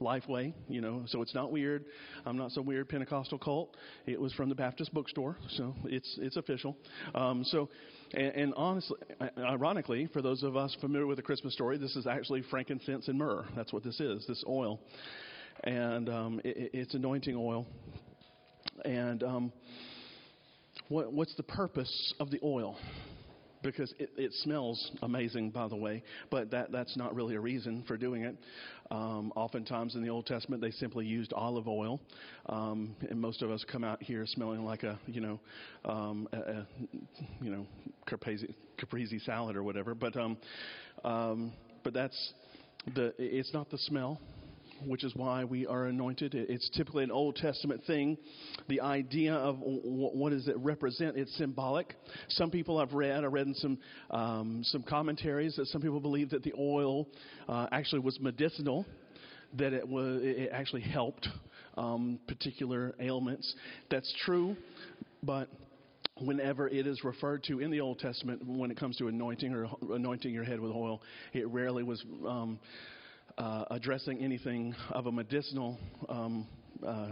Lifeway, 0.00 0.52
you 0.68 0.80
know, 0.80 1.04
so 1.06 1.22
it's 1.22 1.34
not 1.34 1.52
weird. 1.52 1.86
I'm 2.26 2.36
not 2.36 2.50
some 2.50 2.66
weird 2.66 2.88
Pentecostal 2.88 3.38
cult. 3.38 3.76
It 4.06 4.20
was 4.20 4.32
from 4.34 4.48
the 4.50 4.54
Baptist 4.54 4.92
bookstore, 4.92 5.36
so 5.56 5.74
it's 5.84 6.18
it's 6.20 6.36
official. 6.36 6.76
Um, 7.14 7.44
so, 7.44 7.70
and, 8.12 8.34
and 8.34 8.54
honestly, 8.56 8.98
ironically, 9.38 10.08
for 10.12 10.20
those 10.20 10.42
of 10.42 10.56
us 10.56 10.76
familiar 10.80 11.06
with 11.06 11.16
the 11.16 11.22
Christmas 11.22 11.54
story, 11.54 11.78
this 11.78 11.96
is 11.96 12.06
actually 12.06 12.42
frankincense 12.50 13.08
and 13.08 13.16
myrrh. 13.16 13.44
That's 13.56 13.72
what 13.72 13.84
this 13.84 14.00
is. 14.00 14.26
This 14.26 14.44
oil, 14.46 14.80
and 15.62 16.08
um, 16.08 16.40
it, 16.44 16.70
it's 16.74 16.94
anointing 16.94 17.36
oil. 17.36 17.66
And 18.84 19.22
um, 19.22 19.52
what, 20.88 21.12
what's 21.12 21.34
the 21.36 21.42
purpose 21.42 22.14
of 22.20 22.30
the 22.30 22.40
oil? 22.42 22.76
Because 23.62 23.94
it, 23.98 24.10
it, 24.18 24.30
smells 24.42 24.90
amazing, 25.00 25.50
by 25.50 25.68
the 25.68 25.76
way, 25.76 26.02
but 26.30 26.50
that, 26.50 26.70
that's 26.70 26.98
not 26.98 27.14
really 27.14 27.34
a 27.34 27.40
reason 27.40 27.82
for 27.88 27.96
doing 27.96 28.22
it. 28.22 28.36
Um, 28.90 29.32
oftentimes 29.36 29.94
in 29.94 30.02
the 30.02 30.10
Old 30.10 30.26
Testament, 30.26 30.60
they 30.60 30.70
simply 30.72 31.06
used 31.06 31.32
olive 31.32 31.66
oil, 31.66 31.98
um, 32.46 32.94
and 33.08 33.18
most 33.18 33.40
of 33.40 33.50
us 33.50 33.64
come 33.72 33.82
out 33.82 34.02
here 34.02 34.26
smelling 34.26 34.66
like 34.66 34.82
a, 34.82 34.98
you 35.06 35.22
know, 35.22 35.40
um, 35.86 36.28
a, 36.34 36.36
a, 36.36 36.66
you 37.40 37.50
know, 37.50 37.66
caprese, 38.06 38.54
caprese 38.76 39.18
salad 39.20 39.56
or 39.56 39.62
whatever. 39.62 39.94
But, 39.94 40.14
um, 40.18 40.36
um, 41.02 41.52
but 41.82 41.94
that's 41.94 42.34
the. 42.94 43.14
It's 43.18 43.54
not 43.54 43.70
the 43.70 43.78
smell 43.78 44.20
which 44.86 45.04
is 45.04 45.14
why 45.14 45.44
we 45.44 45.66
are 45.66 45.86
anointed. 45.86 46.34
It's 46.34 46.68
typically 46.70 47.04
an 47.04 47.10
Old 47.10 47.36
Testament 47.36 47.82
thing. 47.86 48.18
The 48.68 48.80
idea 48.80 49.34
of 49.34 49.58
what 49.60 50.30
does 50.30 50.48
it 50.48 50.56
represent? 50.58 51.16
It's 51.16 51.34
symbolic. 51.36 51.94
Some 52.28 52.50
people 52.50 52.78
I've 52.78 52.92
read, 52.92 53.24
I 53.24 53.26
read 53.26 53.46
in 53.46 53.54
some 53.54 53.78
um, 54.10 54.62
some 54.64 54.82
commentaries 54.82 55.56
that 55.56 55.66
some 55.66 55.80
people 55.80 56.00
believe 56.00 56.30
that 56.30 56.42
the 56.42 56.52
oil 56.58 57.06
uh, 57.48 57.66
actually 57.72 58.00
was 58.00 58.18
medicinal, 58.20 58.86
that 59.58 59.72
it 59.72 59.86
was 59.86 60.20
it 60.22 60.50
actually 60.52 60.82
helped 60.82 61.28
um, 61.76 62.18
particular 62.26 62.94
ailments. 63.00 63.54
That's 63.90 64.12
true, 64.24 64.56
but 65.22 65.48
whenever 66.20 66.68
it 66.68 66.86
is 66.86 67.02
referred 67.02 67.42
to 67.44 67.60
in 67.60 67.70
the 67.70 67.80
Old 67.80 67.98
Testament, 67.98 68.40
when 68.46 68.70
it 68.70 68.78
comes 68.78 68.96
to 68.98 69.08
anointing 69.08 69.52
or 69.52 69.66
anointing 69.90 70.32
your 70.32 70.44
head 70.44 70.60
with 70.60 70.70
oil, 70.70 71.02
it 71.32 71.48
rarely 71.48 71.82
was 71.82 72.04
um, 72.26 72.58
uh, 73.38 73.64
addressing 73.70 74.22
anything 74.22 74.74
of 74.90 75.06
a 75.06 75.12
medicinal 75.12 75.78
um, 76.08 76.46
uh, 76.86 77.08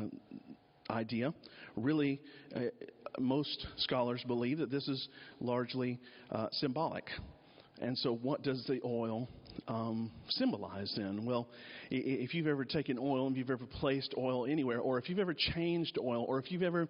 idea. 0.91 1.33
Really, 1.77 2.21
uh, 2.55 2.61
most 3.19 3.67
scholars 3.79 4.23
believe 4.27 4.59
that 4.59 4.71
this 4.71 4.89
is 4.89 5.09
largely 5.41 5.99
uh, 6.31 6.49
symbolic. 6.53 7.05
And 7.81 7.97
so, 7.99 8.15
what 8.15 8.43
does 8.43 8.65
the 8.67 8.81
oil 8.85 9.29
um, 9.69 10.11
symbolize 10.29 10.93
then? 10.97 11.25
Well, 11.25 11.49
if 11.91 12.35
you've 12.35 12.47
ever 12.47 12.65
taken 12.65 12.99
oil 12.99 13.27
and 13.27 13.37
you've 13.37 13.51
ever 13.51 13.67
placed 13.67 14.15
oil 14.17 14.47
anywhere, 14.47 14.81
or 14.81 14.99
if 14.99 15.09
you've 15.09 15.19
ever 15.19 15.35
changed 15.35 15.99
oil, 15.99 16.25
or 16.29 16.39
if 16.39 16.51
you've 16.51 16.63
ever 16.63 16.89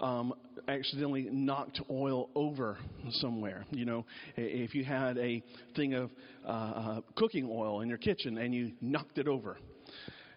um, 0.00 0.34
accidentally 0.68 1.28
knocked 1.30 1.80
oil 1.90 2.30
over 2.34 2.78
somewhere, 3.12 3.64
you 3.70 3.84
know, 3.84 4.04
if 4.36 4.74
you 4.74 4.84
had 4.84 5.18
a 5.18 5.42
thing 5.76 5.94
of 5.94 6.10
uh, 6.44 6.48
uh, 6.48 7.00
cooking 7.16 7.48
oil 7.50 7.80
in 7.80 7.88
your 7.88 7.98
kitchen 7.98 8.38
and 8.38 8.54
you 8.54 8.72
knocked 8.80 9.18
it 9.18 9.28
over, 9.28 9.58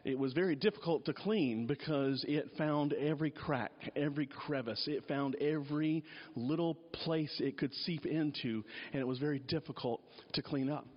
it 0.03 0.17
was 0.17 0.33
very 0.33 0.55
difficult 0.55 1.05
to 1.05 1.13
clean 1.13 1.67
because 1.67 2.25
it 2.27 2.49
found 2.57 2.93
every 2.93 3.29
crack, 3.29 3.71
every 3.95 4.25
crevice. 4.25 4.83
It 4.87 5.07
found 5.07 5.35
every 5.35 6.03
little 6.35 6.73
place 6.73 7.33
it 7.39 7.57
could 7.57 7.73
seep 7.85 8.05
into, 8.07 8.63
and 8.93 9.01
it 9.01 9.07
was 9.07 9.19
very 9.19 9.39
difficult 9.39 10.01
to 10.33 10.41
clean 10.41 10.69
up. 10.69 10.87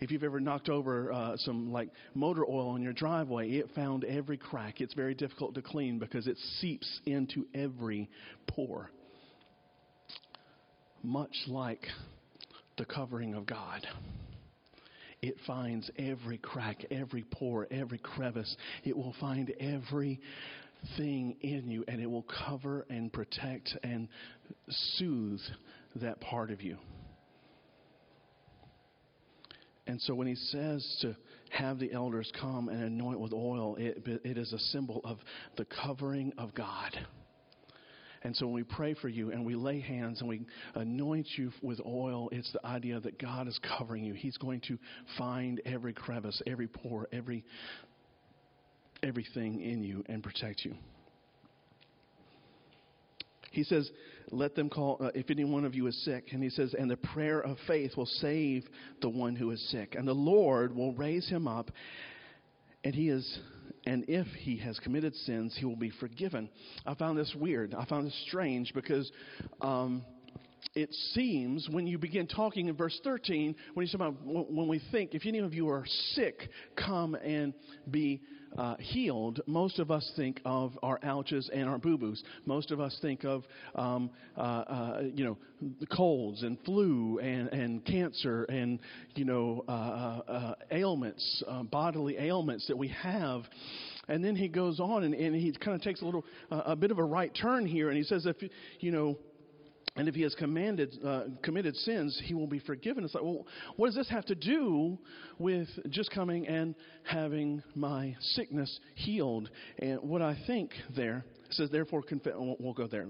If 0.00 0.10
you've 0.10 0.24
ever 0.24 0.40
knocked 0.40 0.68
over 0.68 1.12
uh, 1.12 1.36
some 1.38 1.72
like 1.72 1.90
motor 2.14 2.44
oil 2.44 2.76
in 2.76 2.82
your 2.82 2.92
driveway, 2.92 3.50
it 3.50 3.68
found 3.74 4.04
every 4.04 4.36
crack. 4.36 4.80
It's 4.80 4.94
very 4.94 5.14
difficult 5.14 5.54
to 5.54 5.62
clean 5.62 5.98
because 5.98 6.26
it 6.26 6.36
seeps 6.60 7.00
into 7.06 7.46
every 7.54 8.08
pore. 8.46 8.90
Much 11.02 11.34
like 11.46 11.86
the 12.76 12.84
covering 12.84 13.34
of 13.34 13.46
God 13.46 13.86
it 15.22 15.36
finds 15.46 15.90
every 15.98 16.38
crack, 16.38 16.84
every 16.90 17.24
pore, 17.30 17.66
every 17.70 17.98
crevice. 17.98 18.54
It 18.84 18.96
will 18.96 19.14
find 19.20 19.52
every 19.58 20.20
thing 20.96 21.36
in 21.40 21.68
you 21.68 21.84
and 21.88 22.00
it 22.00 22.06
will 22.06 22.26
cover 22.46 22.86
and 22.88 23.12
protect 23.12 23.76
and 23.82 24.08
soothe 24.68 25.40
that 25.96 26.20
part 26.20 26.50
of 26.50 26.62
you. 26.62 26.78
And 29.88 30.00
so 30.02 30.14
when 30.14 30.26
he 30.26 30.34
says 30.34 30.98
to 31.00 31.16
have 31.50 31.78
the 31.78 31.90
elders 31.92 32.30
come 32.38 32.68
and 32.68 32.82
anoint 32.82 33.18
with 33.18 33.32
oil, 33.32 33.74
it, 33.76 34.06
it 34.06 34.36
is 34.36 34.52
a 34.52 34.58
symbol 34.58 35.00
of 35.02 35.18
the 35.56 35.64
covering 35.64 36.32
of 36.36 36.54
God. 36.54 36.92
And 38.22 38.36
so 38.36 38.46
when 38.46 38.54
we 38.54 38.64
pray 38.64 38.94
for 38.94 39.08
you 39.08 39.30
and 39.30 39.46
we 39.46 39.54
lay 39.54 39.80
hands 39.80 40.20
and 40.20 40.28
we 40.28 40.42
anoint 40.74 41.26
you 41.36 41.52
with 41.62 41.80
oil, 41.86 42.28
it's 42.32 42.52
the 42.52 42.64
idea 42.66 43.00
that 43.00 43.18
God 43.18 43.48
is 43.48 43.58
covering 43.78 44.04
you. 44.04 44.12
He's 44.12 44.36
going 44.36 44.60
to 44.68 44.78
find 45.16 45.60
every 45.64 45.94
crevice, 45.94 46.42
every 46.46 46.68
pore, 46.68 47.08
every 47.10 47.44
everything 49.02 49.60
in 49.60 49.82
you 49.82 50.04
and 50.08 50.22
protect 50.22 50.64
you. 50.64 50.74
He 53.50 53.64
says, 53.64 53.90
let 54.30 54.54
them 54.54 54.68
call, 54.68 54.98
uh, 55.00 55.10
if 55.14 55.30
any 55.30 55.44
one 55.44 55.64
of 55.64 55.74
you 55.74 55.86
is 55.86 56.04
sick. 56.04 56.28
And 56.32 56.42
he 56.42 56.50
says, 56.50 56.74
and 56.78 56.90
the 56.90 56.96
prayer 56.96 57.40
of 57.40 57.56
faith 57.66 57.96
will 57.96 58.06
save 58.06 58.66
the 59.00 59.08
one 59.08 59.36
who 59.36 59.50
is 59.50 59.70
sick. 59.70 59.94
And 59.94 60.06
the 60.06 60.12
Lord 60.12 60.74
will 60.74 60.92
raise 60.94 61.28
him 61.28 61.48
up. 61.48 61.70
And 62.84 62.94
he 62.94 63.08
is 63.08 63.38
and 63.86 64.04
if 64.06 64.26
he 64.26 64.58
has 64.58 64.78
committed 64.80 65.14
sins, 65.14 65.56
he 65.58 65.64
will 65.64 65.76
be 65.76 65.88
forgiven. 65.88 66.50
I 66.84 66.94
found 66.94 67.16
this 67.16 67.34
weird. 67.34 67.74
I 67.74 67.86
found 67.86 68.06
this 68.06 68.24
strange 68.26 68.72
because 68.74 69.10
um, 69.62 70.04
it 70.74 70.92
seems 71.14 71.68
when 71.70 71.86
you 71.86 71.96
begin 71.96 72.26
talking 72.26 72.68
in 72.68 72.76
verse 72.76 72.98
13, 73.02 73.54
when 73.72 73.86
you 73.86 73.90
talk 73.90 74.08
about 74.08 74.16
when 74.24 74.68
we 74.68 74.82
think, 74.90 75.14
if 75.14 75.24
any 75.24 75.38
of 75.38 75.54
you 75.54 75.70
are 75.70 75.84
sick, 76.12 76.50
come 76.76 77.14
and 77.14 77.54
be 77.90 78.20
uh, 78.56 78.76
healed, 78.78 79.40
most 79.46 79.78
of 79.78 79.90
us 79.90 80.10
think 80.16 80.40
of 80.44 80.78
our 80.82 80.98
ouches 81.02 81.50
and 81.52 81.68
our 81.68 81.78
boo 81.78 81.98
boos. 81.98 82.22
Most 82.46 82.70
of 82.70 82.80
us 82.80 82.96
think 83.02 83.24
of, 83.24 83.44
um, 83.74 84.10
uh, 84.36 84.40
uh, 84.40 85.02
you 85.14 85.24
know, 85.24 85.36
colds 85.94 86.42
and 86.42 86.56
flu 86.64 87.18
and, 87.18 87.48
and 87.48 87.84
cancer 87.84 88.44
and, 88.44 88.78
you 89.14 89.24
know, 89.24 89.64
uh, 89.68 89.72
uh, 89.72 90.22
uh, 90.28 90.54
ailments, 90.70 91.42
bodily 91.70 92.16
ailments 92.18 92.66
that 92.68 92.78
we 92.78 92.88
have. 92.88 93.42
And 94.08 94.24
then 94.24 94.36
he 94.36 94.48
goes 94.48 94.80
on 94.80 95.04
and, 95.04 95.14
and 95.14 95.34
he 95.34 95.52
kind 95.52 95.74
of 95.74 95.82
takes 95.82 96.00
a 96.00 96.04
little, 96.04 96.24
a 96.50 96.74
bit 96.74 96.90
of 96.90 96.98
a 96.98 97.04
right 97.04 97.30
turn 97.38 97.66
here, 97.66 97.88
and 97.88 97.96
he 97.96 98.04
says, 98.04 98.24
if, 98.24 98.36
you 98.80 98.90
know, 98.90 99.18
and 99.98 100.08
if 100.08 100.14
he 100.14 100.22
has 100.22 100.34
commanded, 100.34 100.96
uh, 101.04 101.24
committed 101.42 101.76
sins, 101.76 102.20
he 102.24 102.32
will 102.32 102.46
be 102.46 102.60
forgiven. 102.60 103.04
It's 103.04 103.14
like, 103.14 103.24
well, 103.24 103.46
what 103.76 103.88
does 103.88 103.96
this 103.96 104.08
have 104.10 104.24
to 104.26 104.34
do 104.34 104.96
with 105.38 105.68
just 105.90 106.10
coming 106.12 106.46
and 106.46 106.74
having 107.02 107.62
my 107.74 108.16
sickness 108.20 108.78
healed? 108.94 109.50
And 109.78 110.00
what 110.02 110.22
I 110.22 110.38
think 110.46 110.72
there 110.96 111.24
says, 111.50 111.70
therefore. 111.70 112.02
We'll 112.24 112.74
go 112.74 112.86
there. 112.86 113.06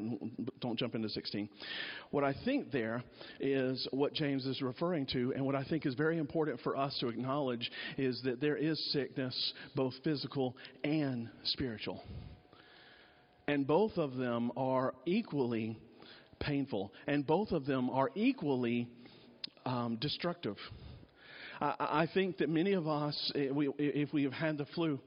Don't 0.60 0.78
jump 0.78 0.94
into 0.94 1.08
16. 1.08 1.48
What 2.10 2.24
I 2.24 2.34
think 2.44 2.70
there 2.70 3.02
is 3.40 3.86
what 3.90 4.14
James 4.14 4.46
is 4.46 4.62
referring 4.62 5.06
to, 5.12 5.32
and 5.34 5.44
what 5.44 5.54
I 5.54 5.64
think 5.64 5.86
is 5.86 5.94
very 5.94 6.18
important 6.18 6.60
for 6.60 6.76
us 6.76 6.96
to 7.00 7.08
acknowledge 7.08 7.70
is 7.96 8.20
that 8.24 8.40
there 8.40 8.56
is 8.56 8.80
sickness, 8.92 9.52
both 9.74 9.92
physical 10.04 10.56
and 10.84 11.28
spiritual. 11.44 12.02
And 13.46 13.66
both 13.66 13.96
of 13.96 14.16
them 14.16 14.52
are 14.56 14.94
equally 15.06 15.78
painful. 16.40 16.92
And 17.06 17.26
both 17.26 17.52
of 17.52 17.66
them 17.66 17.90
are 17.90 18.10
equally 18.14 18.88
um, 19.64 19.96
destructive. 20.00 20.56
I, 21.60 21.74
I, 21.78 22.08
think 22.12 22.38
that 22.38 22.48
many 22.48 22.72
of 22.72 22.86
us, 22.86 23.32
eh, 23.34 23.48
if 23.78 24.12
we 24.12 24.24
have 24.24 24.32
had 24.32 24.58
the 24.58 24.66
flu, 24.66 24.98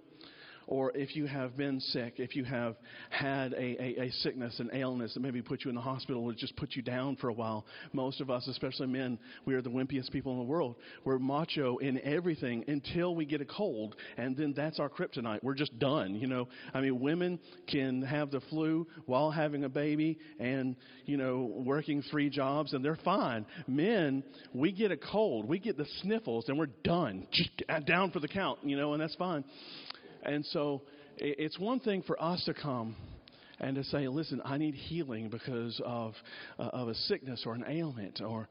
or 0.72 0.90
if 0.96 1.18
you 1.18 1.26
have 1.26 1.58
been 1.58 1.82
sick, 1.82 2.14
if 2.16 2.34
you 2.34 2.46
have 2.46 2.78
had 3.10 3.52
a, 3.52 3.58
a, 3.58 4.04
a, 4.04 4.12
sickness, 4.22 4.58
an 4.62 4.70
illness 4.74 5.14
that 5.14 5.20
maybe 5.20 5.42
put 5.42 5.66
you 5.66 5.70
in 5.70 5.76
the 5.76 5.82
hospital 5.82 6.24
or 6.24 6.32
just 6.32 6.56
put 6.56 6.78
you 6.78 6.82
down 6.82 7.18
for 7.18 7.28
a 7.28 7.34
while, 7.34 7.66
most 7.92 8.22
of 8.22 8.30
us, 8.30 8.48
especially 8.48 8.88
men, 8.88 9.20
we 9.44 9.54
are 9.54 9.62
the 9.62 9.70
wimpiest 9.70 10.10
people 10.12 10.32
in 10.32 10.38
the 10.38 10.46
world. 10.46 10.78
We're 11.04 11.20
macho 11.20 11.76
in 11.80 12.00
everything 12.06 12.64
until 12.70 13.14
we 13.16 13.26
get 13.26 13.42
a 13.42 13.46
cold, 13.46 13.98
and 14.16 14.38
then 14.38 14.54
that's 14.56 14.80
our 14.80 14.88
kryptonite. 14.88 15.44
We're 15.44 15.56
just 15.56 15.78
done, 15.78 16.16
you 16.16 16.28
know. 16.28 16.48
I 16.74 16.80
mean, 16.80 17.02
women 17.02 17.40
can 17.68 18.02
have 18.04 18.32
the 18.32 18.40
flu 18.50 18.88
while 19.08 19.30
having 19.30 19.66
a 19.66 19.70
baby 19.70 20.20
and, 20.40 20.78
you 21.06 21.18
know, 21.18 21.52
working 21.66 22.02
three 22.10 22.30
jobs, 22.30 22.72
and 22.72 22.84
they're 22.84 22.98
fine. 23.04 23.46
Men, 23.68 24.24
we 24.54 24.72
get 24.72 24.92
a 24.92 24.98
cold, 24.98 25.50
we 25.50 25.60
get 25.60 25.76
the 25.76 25.88
sniffles, 26.02 26.46
and 26.48 26.58
we're 26.58 26.68
done, 26.86 27.28
just 27.34 27.50
down 27.86 28.12
for 28.12 28.22
the 28.22 28.30
count, 28.30 28.60
you 28.64 28.78
know, 28.78 28.94
and 28.94 29.02
that's 29.02 29.16
fine. 29.16 29.44
And 30.24 30.46
so 30.48 30.82
it's 31.18 31.60
one 31.60 31.80
thing 31.80 32.04
for 32.04 32.22
us 32.22 32.44
to 32.46 32.54
come 32.54 32.96
and 33.60 33.76
to 33.76 33.84
say, 33.84 34.08
listen, 34.08 34.42
I 34.44 34.58
need 34.58 34.74
healing 34.74 35.30
because 35.30 35.80
of, 35.86 36.14
uh, 36.58 36.64
of 36.74 36.88
a 36.88 36.96
sickness 36.96 37.44
or 37.46 37.54
an 37.54 37.64
ailment 37.68 38.22
or 38.22 38.48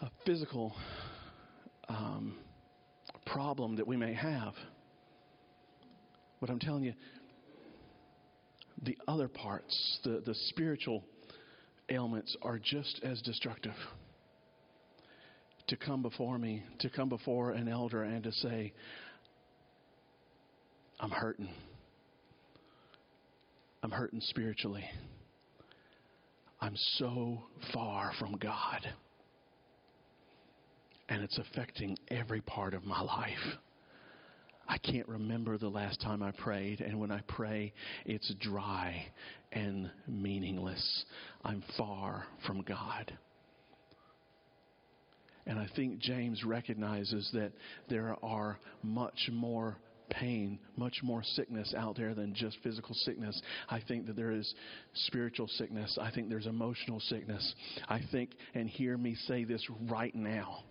a 0.00 0.10
physical 0.24 0.74
um, 1.88 2.36
problem 3.26 3.76
that 3.76 3.86
we 3.86 3.96
may 3.96 4.14
have. 4.14 4.54
But 6.40 6.50
I'm 6.50 6.58
telling 6.58 6.84
you, 6.84 6.94
the 8.82 8.96
other 9.08 9.28
parts, 9.28 9.98
the, 10.04 10.22
the 10.24 10.34
spiritual 10.48 11.02
ailments, 11.88 12.36
are 12.42 12.58
just 12.58 13.00
as 13.02 13.20
destructive. 13.22 13.74
To 15.68 15.76
come 15.76 16.02
before 16.02 16.38
me, 16.38 16.62
to 16.80 16.90
come 16.90 17.08
before 17.08 17.50
an 17.50 17.68
elder 17.68 18.02
and 18.02 18.22
to 18.22 18.32
say, 18.32 18.72
I'm 20.98 21.10
hurting. 21.10 21.48
I'm 23.82 23.90
hurting 23.90 24.20
spiritually. 24.20 24.84
I'm 26.60 26.74
so 26.98 27.42
far 27.72 28.12
from 28.18 28.36
God. 28.36 28.80
And 31.08 31.22
it's 31.22 31.38
affecting 31.38 31.96
every 32.08 32.40
part 32.40 32.74
of 32.74 32.84
my 32.84 33.00
life. 33.00 33.58
I 34.68 34.78
can't 34.78 35.06
remember 35.06 35.58
the 35.58 35.68
last 35.68 36.00
time 36.00 36.22
I 36.22 36.32
prayed, 36.32 36.80
and 36.80 36.98
when 36.98 37.12
I 37.12 37.20
pray, 37.28 37.72
it's 38.04 38.34
dry 38.40 39.06
and 39.52 39.90
meaningless. 40.08 41.04
I'm 41.44 41.62
far 41.76 42.24
from 42.46 42.62
God. 42.62 43.16
And 45.46 45.60
I 45.60 45.68
think 45.76 46.00
James 46.00 46.42
recognizes 46.42 47.30
that 47.32 47.52
there 47.88 48.16
are 48.24 48.58
much 48.82 49.28
more 49.30 49.76
pain, 50.10 50.58
much 50.76 51.00
more 51.02 51.22
sickness 51.22 51.74
out 51.76 51.96
there 51.96 52.14
than 52.14 52.34
just 52.34 52.56
physical 52.62 52.94
sickness. 52.94 53.40
I 53.68 53.80
think 53.86 54.06
that 54.06 54.16
there 54.16 54.32
is 54.32 54.54
spiritual 54.94 55.48
sickness. 55.48 55.98
I 56.00 56.10
think 56.10 56.28
there's 56.28 56.46
emotional 56.46 57.00
sickness. 57.00 57.54
I 57.88 58.00
think, 58.10 58.30
and 58.54 58.68
hear 58.68 58.96
me 58.96 59.16
say 59.26 59.44
this 59.44 59.64
right 59.88 60.14
now 60.14 60.64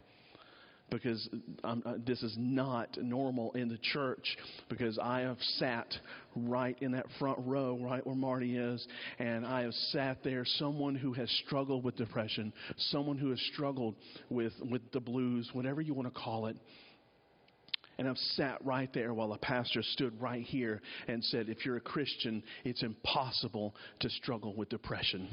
because 0.89 1.28
uh, 1.63 1.76
this 2.06 2.21
is 2.21 2.36
not 2.38 2.98
normal 3.02 3.52
in 3.54 3.69
the 3.69 3.78
church 3.93 4.38
because 4.69 5.00
I 5.02 5.21
have 5.21 5.38
sat 5.58 5.88
right 6.36 6.78
in 6.82 6.91
that 6.91 7.06
front 7.19 7.39
row, 7.45 7.78
right 7.82 8.06
where 8.06 8.15
Marty 8.15 8.58
is, 8.58 8.86
and 9.19 9.45
I 9.45 9.62
have 9.62 9.74
sat 9.91 10.24
there, 10.24 10.45
someone 10.45 10.95
who 10.95 11.13
has 11.13 11.30
struggled 11.45 11.84
with 11.84 11.95
depression, 11.95 12.54
someone 12.78 13.17
who 13.17 13.32
has 13.32 13.41
struggled 13.54 13.95
with, 14.30 14.54
with 14.69 14.82
the 14.91 15.00
blues, 15.00 15.50
whatever 15.54 15.82
you 15.82 15.93
want 15.93 16.13
to 16.13 16.19
call 16.19 16.48
it. 16.48 16.58
And 17.97 18.10
I've 18.10 18.17
sat 18.17 18.63
right 18.65 18.89
there 18.93 19.13
while 19.13 19.31
a 19.34 19.38
pastor 19.38 19.81
stood 19.81 20.19
right 20.21 20.43
here 20.43 20.81
and 21.08 21.23
said, 21.23 21.47
if 21.47 21.65
you're 21.65 21.77
a 21.77 21.81
Christian, 21.81 22.43
it's 22.65 22.84
impossible 22.84 23.73
to 24.01 24.10
struggle 24.10 24.53
with 24.53 24.69
depression. 24.69 25.29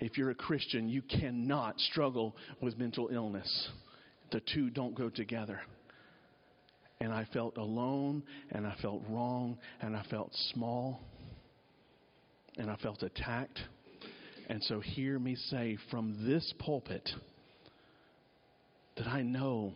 If 0.00 0.18
you're 0.18 0.30
a 0.30 0.34
Christian, 0.34 0.88
you 0.88 1.02
cannot 1.02 1.78
struggle 1.80 2.34
with 2.60 2.78
mental 2.78 3.08
illness. 3.12 3.68
The 4.32 4.40
two 4.52 4.70
don't 4.70 4.94
go 4.94 5.08
together. 5.08 5.60
And 7.00 7.12
I 7.12 7.26
felt 7.32 7.56
alone, 7.56 8.24
and 8.50 8.66
I 8.66 8.74
felt 8.82 9.02
wrong, 9.08 9.58
and 9.80 9.96
I 9.96 10.02
felt 10.10 10.32
small, 10.52 11.00
and 12.56 12.68
I 12.68 12.76
felt 12.76 13.02
attacked. 13.04 13.60
And 14.48 14.62
so, 14.64 14.80
hear 14.80 15.18
me 15.18 15.36
say 15.36 15.78
from 15.90 16.26
this 16.26 16.52
pulpit 16.58 17.08
that 18.96 19.06
I 19.06 19.22
know 19.22 19.74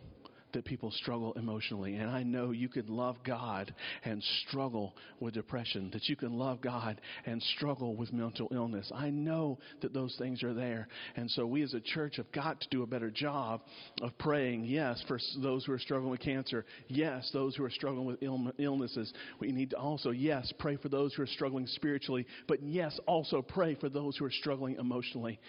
that 0.53 0.65
people 0.65 0.91
struggle 0.91 1.33
emotionally. 1.33 1.95
And 1.95 2.09
I 2.09 2.23
know 2.23 2.51
you 2.51 2.69
can 2.69 2.87
love 2.87 3.17
God 3.25 3.73
and 4.03 4.23
struggle 4.47 4.95
with 5.19 5.33
depression, 5.33 5.89
that 5.93 6.07
you 6.07 6.15
can 6.15 6.37
love 6.37 6.61
God 6.61 7.01
and 7.25 7.41
struggle 7.55 7.95
with 7.95 8.13
mental 8.13 8.47
illness. 8.51 8.91
I 8.93 9.09
know 9.09 9.59
that 9.81 9.93
those 9.93 10.15
things 10.17 10.43
are 10.43 10.53
there. 10.53 10.87
And 11.15 11.29
so 11.31 11.45
we 11.45 11.61
as 11.63 11.73
a 11.73 11.81
church 11.81 12.17
have 12.17 12.31
got 12.31 12.61
to 12.61 12.67
do 12.69 12.83
a 12.83 12.87
better 12.87 13.11
job 13.11 13.61
of 14.01 14.17
praying, 14.17 14.65
yes, 14.65 15.03
for 15.07 15.19
those 15.41 15.65
who 15.65 15.73
are 15.73 15.79
struggling 15.79 16.11
with 16.11 16.21
cancer, 16.21 16.65
yes, 16.87 17.29
those 17.33 17.55
who 17.55 17.63
are 17.63 17.69
struggling 17.69 18.05
with 18.05 18.21
Ill- 18.21 18.51
illnesses. 18.57 19.11
We 19.39 19.51
need 19.51 19.71
to 19.71 19.77
also, 19.77 20.11
yes, 20.11 20.51
pray 20.59 20.77
for 20.77 20.89
those 20.89 21.13
who 21.13 21.23
are 21.23 21.27
struggling 21.27 21.67
spiritually, 21.67 22.25
but 22.47 22.61
yes, 22.63 22.99
also 23.07 23.41
pray 23.41 23.75
for 23.75 23.89
those 23.89 24.17
who 24.17 24.25
are 24.25 24.31
struggling 24.31 24.75
emotionally. 24.75 25.39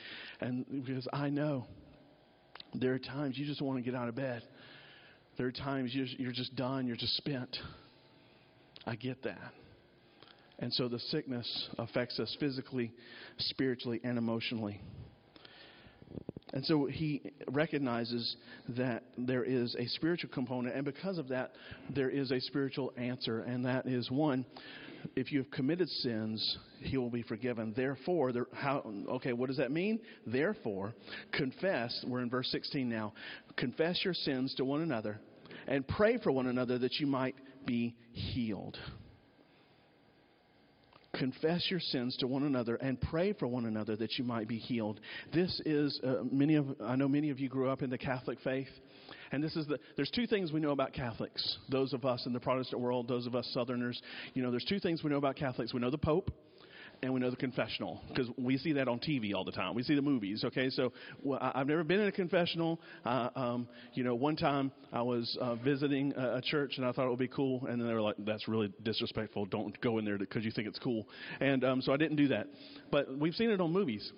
And 0.40 0.84
because 0.84 1.06
I 1.12 1.30
know 1.30 1.66
there 2.74 2.92
are 2.92 2.98
times 2.98 3.38
you 3.38 3.46
just 3.46 3.62
want 3.62 3.78
to 3.78 3.88
get 3.88 3.98
out 3.98 4.08
of 4.08 4.16
bed. 4.16 4.42
There 5.36 5.46
are 5.46 5.52
times 5.52 5.94
you're, 5.94 6.06
you're 6.18 6.32
just 6.32 6.54
done, 6.54 6.86
you're 6.86 6.96
just 6.96 7.16
spent. 7.16 7.56
I 8.86 8.96
get 8.96 9.22
that. 9.24 9.52
And 10.58 10.72
so 10.72 10.88
the 10.88 10.98
sickness 10.98 11.68
affects 11.78 12.20
us 12.20 12.34
physically, 12.38 12.92
spiritually, 13.38 14.00
and 14.04 14.18
emotionally. 14.18 14.80
And 16.54 16.64
so 16.64 16.86
he 16.86 17.20
recognizes 17.48 18.36
that 18.70 19.02
there 19.18 19.42
is 19.42 19.74
a 19.76 19.86
spiritual 19.88 20.30
component, 20.30 20.76
and 20.76 20.84
because 20.84 21.18
of 21.18 21.26
that, 21.28 21.50
there 21.92 22.08
is 22.08 22.30
a 22.30 22.40
spiritual 22.40 22.92
answer, 22.96 23.40
and 23.40 23.64
that 23.64 23.86
is 23.86 24.08
one, 24.08 24.46
if 25.16 25.32
you 25.32 25.40
have 25.40 25.50
committed 25.50 25.88
sins, 25.88 26.58
he 26.80 26.96
will 26.96 27.10
be 27.10 27.24
forgiven. 27.24 27.74
Therefore, 27.76 28.32
there, 28.32 28.46
how, 28.52 28.84
okay, 29.08 29.32
what 29.32 29.48
does 29.48 29.56
that 29.56 29.72
mean? 29.72 29.98
Therefore, 30.28 30.94
confess, 31.32 32.04
we're 32.06 32.20
in 32.20 32.30
verse 32.30 32.48
16 32.52 32.88
now, 32.88 33.14
confess 33.56 33.98
your 34.04 34.14
sins 34.14 34.54
to 34.54 34.64
one 34.64 34.80
another 34.80 35.18
and 35.66 35.86
pray 35.86 36.18
for 36.18 36.30
one 36.30 36.46
another 36.46 36.78
that 36.78 36.94
you 37.00 37.08
might 37.08 37.34
be 37.66 37.96
healed. 38.12 38.78
Confess 41.14 41.66
your 41.70 41.80
sins 41.80 42.16
to 42.18 42.26
one 42.26 42.44
another 42.44 42.76
and 42.76 43.00
pray 43.00 43.32
for 43.32 43.46
one 43.46 43.66
another 43.66 43.96
that 43.96 44.18
you 44.18 44.24
might 44.24 44.48
be 44.48 44.58
healed. 44.58 45.00
This 45.32 45.60
is 45.64 46.00
uh, 46.04 46.24
many 46.30 46.56
of 46.56 46.66
I 46.82 46.96
know 46.96 47.08
many 47.08 47.30
of 47.30 47.38
you 47.38 47.48
grew 47.48 47.68
up 47.68 47.82
in 47.82 47.90
the 47.90 47.98
Catholic 47.98 48.38
faith. 48.42 48.68
And 49.32 49.42
this 49.42 49.56
is 49.56 49.66
the, 49.66 49.78
there's 49.96 50.10
two 50.10 50.26
things 50.26 50.52
we 50.52 50.60
know 50.60 50.70
about 50.70 50.92
Catholics. 50.92 51.58
Those 51.68 51.92
of 51.92 52.04
us 52.04 52.24
in 52.26 52.32
the 52.32 52.40
Protestant 52.40 52.80
world, 52.80 53.08
those 53.08 53.26
of 53.26 53.34
us 53.34 53.48
Southerners, 53.52 54.00
you 54.34 54.42
know, 54.42 54.50
there's 54.50 54.64
two 54.64 54.78
things 54.78 55.02
we 55.02 55.10
know 55.10 55.16
about 55.16 55.36
Catholics. 55.36 55.74
We 55.74 55.80
know 55.80 55.90
the 55.90 55.98
Pope, 55.98 56.30
and 57.04 57.12
we 57.12 57.20
know 57.20 57.30
the 57.30 57.36
confessional 57.36 58.00
because 58.08 58.28
we 58.38 58.56
see 58.56 58.72
that 58.72 58.88
on 58.88 58.98
TV 58.98 59.34
all 59.34 59.44
the 59.44 59.52
time. 59.52 59.74
We 59.74 59.82
see 59.82 59.94
the 59.94 60.02
movies. 60.02 60.42
Okay, 60.42 60.70
so 60.70 60.92
well, 61.22 61.38
I've 61.40 61.66
never 61.66 61.84
been 61.84 62.00
in 62.00 62.08
a 62.08 62.12
confessional. 62.12 62.80
Uh, 63.04 63.28
um, 63.36 63.68
you 63.92 64.02
know, 64.02 64.14
one 64.14 64.36
time 64.36 64.72
I 64.92 65.02
was 65.02 65.36
uh, 65.40 65.56
visiting 65.56 66.14
a, 66.16 66.36
a 66.36 66.40
church 66.42 66.74
and 66.78 66.86
I 66.86 66.92
thought 66.92 67.06
it 67.06 67.10
would 67.10 67.18
be 67.18 67.28
cool, 67.28 67.66
and 67.66 67.80
then 67.80 67.86
they 67.86 67.94
were 67.94 68.00
like, 68.00 68.16
"That's 68.18 68.48
really 68.48 68.72
disrespectful. 68.82 69.46
Don't 69.46 69.78
go 69.82 69.98
in 69.98 70.04
there 70.04 70.16
because 70.16 70.44
you 70.44 70.50
think 70.50 70.66
it's 70.66 70.78
cool." 70.78 71.06
And 71.40 71.62
um, 71.62 71.82
so 71.82 71.92
I 71.92 71.98
didn't 71.98 72.16
do 72.16 72.28
that. 72.28 72.48
But 72.90 73.16
we've 73.18 73.34
seen 73.34 73.50
it 73.50 73.60
on 73.60 73.70
movies 73.70 74.10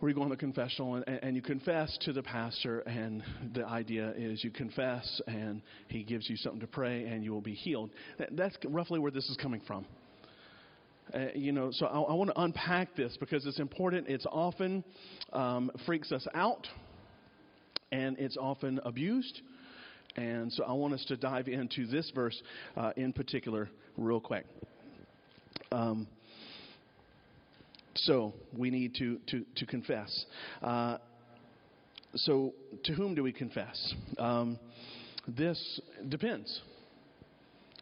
where 0.00 0.08
you 0.08 0.14
go 0.14 0.22
on 0.22 0.28
the 0.28 0.36
confessional 0.36 0.94
and, 0.94 1.04
and, 1.08 1.34
you 1.34 1.42
confess 1.42 1.98
to 2.02 2.12
the 2.12 2.22
pastor, 2.22 2.80
and 2.80 3.20
the 3.52 3.66
idea 3.66 4.14
is 4.16 4.44
you 4.44 4.50
confess, 4.52 5.20
and 5.26 5.60
he 5.88 6.04
gives 6.04 6.30
you 6.30 6.36
something 6.36 6.60
to 6.60 6.68
pray, 6.68 7.04
and 7.06 7.24
you 7.24 7.32
will 7.32 7.40
be 7.40 7.54
healed. 7.54 7.90
That, 8.18 8.28
that's 8.36 8.56
roughly 8.64 9.00
where 9.00 9.10
this 9.10 9.28
is 9.28 9.36
coming 9.36 9.60
from. 9.66 9.86
Uh, 11.14 11.26
you 11.34 11.52
know, 11.52 11.70
so 11.72 11.86
I, 11.86 12.00
I 12.00 12.14
want 12.14 12.30
to 12.30 12.40
unpack 12.40 12.94
this 12.94 13.16
because 13.18 13.46
it's 13.46 13.58
important. 13.58 14.08
It's 14.08 14.26
often 14.30 14.84
um, 15.32 15.70
freaks 15.86 16.12
us 16.12 16.26
out, 16.34 16.66
and 17.92 18.18
it's 18.18 18.36
often 18.36 18.80
abused. 18.84 19.40
And 20.16 20.52
so 20.52 20.64
I 20.64 20.72
want 20.72 20.94
us 20.94 21.04
to 21.08 21.16
dive 21.16 21.48
into 21.48 21.86
this 21.86 22.10
verse 22.14 22.40
uh, 22.76 22.92
in 22.96 23.12
particular 23.12 23.70
real 23.96 24.20
quick. 24.20 24.44
Um, 25.70 26.06
so 27.94 28.32
we 28.56 28.70
need 28.70 28.94
to, 28.96 29.18
to, 29.28 29.44
to 29.56 29.66
confess. 29.66 30.24
Uh, 30.62 30.98
so 32.14 32.54
to 32.84 32.92
whom 32.94 33.14
do 33.14 33.22
we 33.22 33.32
confess? 33.32 33.94
Um, 34.18 34.58
this 35.26 35.80
depends. 36.08 36.60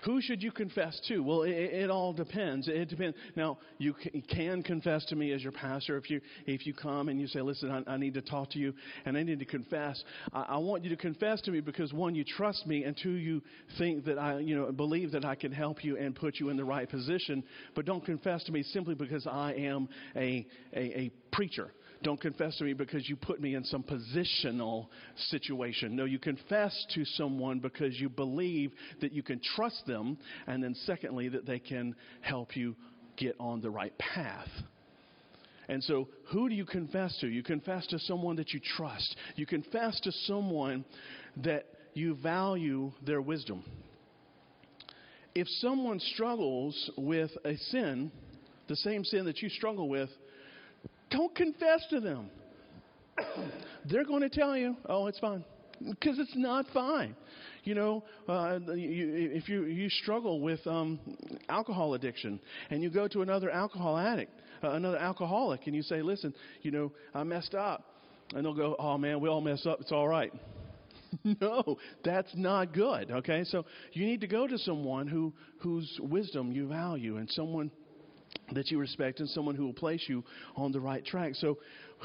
Who 0.07 0.21
should 0.21 0.41
you 0.41 0.53
confess 0.53 1.01
to? 1.09 1.19
Well, 1.19 1.43
it, 1.43 1.51
it 1.51 1.91
all 1.91 2.13
depends. 2.13 2.69
It 2.69 2.89
depends. 2.89 3.17
Now, 3.35 3.59
you 3.79 3.93
can 4.33 4.63
confess 4.63 5.05
to 5.07 5.17
me 5.17 5.33
as 5.33 5.43
your 5.43 5.51
pastor 5.51 5.97
if 5.97 6.09
you 6.09 6.21
if 6.47 6.65
you 6.65 6.75
come 6.75 7.09
and 7.09 7.21
you 7.21 7.27
say, 7.27 7.41
"Listen, 7.41 7.73
I, 7.73 7.95
I 7.95 7.97
need 7.97 8.15
to 8.15 8.23
talk 8.23 8.51
to 8.53 8.59
you, 8.61 8.73
and 9.05 9.17
I 9.17 9.25
need 9.25 9.41
to 9.41 9.45
confess." 9.45 10.01
I, 10.33 10.43
I, 10.43 10.57
want 10.59 10.85
you 10.85 10.91
to 10.91 10.97
confess 10.97 11.41
to 11.43 11.51
me 11.51 11.61
because 11.61 11.93
one, 11.93 12.15
you 12.15 12.23
trust 12.23 12.69
me, 12.69 12.85
and 12.85 12.97
two, 12.97 13.15
you 13.15 13.43
think 13.79 14.05
that 14.05 14.17
I, 14.17 14.39
you 14.39 14.55
know, 14.55 14.71
believe 14.71 15.11
that 15.11 15.25
I 15.25 15.35
can 15.35 15.51
help 15.51 15.83
you 15.83 15.97
and 15.97 16.15
put 16.15 16.37
you 16.39 16.51
in 16.51 16.57
the 16.57 16.65
right 16.65 16.89
position. 16.89 17.43
But 17.75 17.85
don't 17.85 18.05
confess 18.05 18.45
to 18.45 18.53
me 18.53 18.63
simply 18.63 18.95
because 18.95 19.27
I 19.27 19.55
am 19.55 19.89
a 20.15 20.47
a, 20.73 21.01
a 21.01 21.11
preacher. 21.33 21.73
Don't 22.03 22.21
confess 22.21 22.57
to 22.59 22.65
me 22.65 22.73
because 22.73 23.09
you 23.09 23.17
put 23.17 23.41
me 23.41 23.55
in 23.55 23.65
some 23.65 23.83
positional 23.83 24.87
situation. 25.29 25.97
No, 25.97 26.05
you 26.05 26.19
confess 26.19 26.87
to 26.95 27.05
someone 27.05 27.59
because 27.59 27.99
you 27.99 28.09
believe 28.09 28.73
that 29.01 29.13
you 29.13 29.23
can 29.23 29.41
trust 29.57 29.87
them, 29.87 30.19
and 30.47 30.63
then 30.63 30.75
secondly, 30.85 31.29
that 31.29 31.47
they 31.47 31.59
can 31.59 31.95
help 32.21 32.57
you 32.57 32.77
get 33.17 33.35
on 33.41 33.61
the 33.61 33.71
right 33.71 33.97
path. 33.99 34.49
And 35.69 35.83
so, 35.83 36.09
who 36.31 36.49
do 36.49 36.55
you 36.55 36.65
confess 36.65 37.17
to? 37.21 37.27
You 37.27 37.43
confess 37.43 37.87
to 37.89 37.99
someone 37.99 38.37
that 38.37 38.53
you 38.53 38.61
trust. 38.77 39.17
You 39.35 39.47
confess 39.47 39.99
to 40.01 40.13
someone 40.13 40.85
that 41.39 41.67
you 41.95 42.15
value 42.17 42.93
their 43.05 43.21
wisdom. 43.21 43.65
If 45.35 45.49
someone 45.61 45.99
struggles 46.15 46.91
with 46.97 47.31
a 47.45 47.57
sin, 47.57 48.13
the 48.69 48.77
same 48.77 49.05
sin 49.05 49.25
that 49.25 49.43
you 49.43 49.49
struggle 49.49 49.89
with, 49.89 50.09
don't 51.11 51.35
confess 51.35 51.85
to 51.91 52.01
them. 52.01 52.31
They're 53.85 54.05
going 54.05 54.23
to 54.23 54.29
tell 54.29 54.57
you, 54.57 54.77
oh, 54.89 55.07
it's 55.07 55.19
fine. 55.19 55.45
Because 55.89 56.19
it's 56.19 56.35
not 56.35 56.67
fine. 56.73 57.15
You 57.65 57.75
know, 57.75 58.05
uh, 58.29 58.59
you, 58.75 59.31
if 59.33 59.49
you, 59.49 59.65
you 59.65 59.91
struggle 59.91 60.41
with 60.41 60.65
um, 60.67 60.99
alcohol 61.49 61.95
addiction 61.95 62.41
and 62.71 62.83
you 62.83 62.91
go 62.91 63.09
to 63.09 63.23
another 63.23 63.51
alcohol 63.51 63.99
addict, 63.99 64.33
uh, 64.63 64.71
another 64.71 64.99
alcoholic, 64.99 65.67
and 65.67 65.75
you 65.75 65.83
say, 65.83 66.03
listen, 66.03 66.35
you 66.63 66.71
know, 66.71 66.93
I 67.15 67.25
messed 67.25 67.55
up. 67.55 67.85
And 68.35 68.45
they'll 68.45 68.55
go, 68.55 68.75
oh, 68.79 68.99
man, 68.99 69.21
we 69.21 69.29
all 69.29 69.41
mess 69.41 69.65
up. 69.67 69.81
It's 69.81 69.93
all 69.93 70.09
right. 70.09 70.33
no, 71.41 71.79
that's 72.05 72.31
not 72.35 72.73
good. 72.73 73.11
Okay, 73.11 73.45
so 73.45 73.65
you 73.93 74.07
need 74.07 74.21
to 74.21 74.27
go 74.27 74.47
to 74.47 74.59
someone 74.59 75.07
who 75.07 75.33
whose 75.61 75.99
wisdom 76.03 76.53
you 76.53 76.67
value 76.69 77.17
and 77.19 77.31
someone 77.31 77.71
that 78.53 78.71
you 78.71 78.79
respect 78.79 79.21
and 79.21 79.29
someone 79.29 79.55
who 79.55 79.65
will 79.65 79.73
place 79.73 80.05
you 80.09 80.25
on 80.57 80.73
the 80.73 80.81
right 80.81 81.05
track. 81.05 81.35
So, 81.35 81.59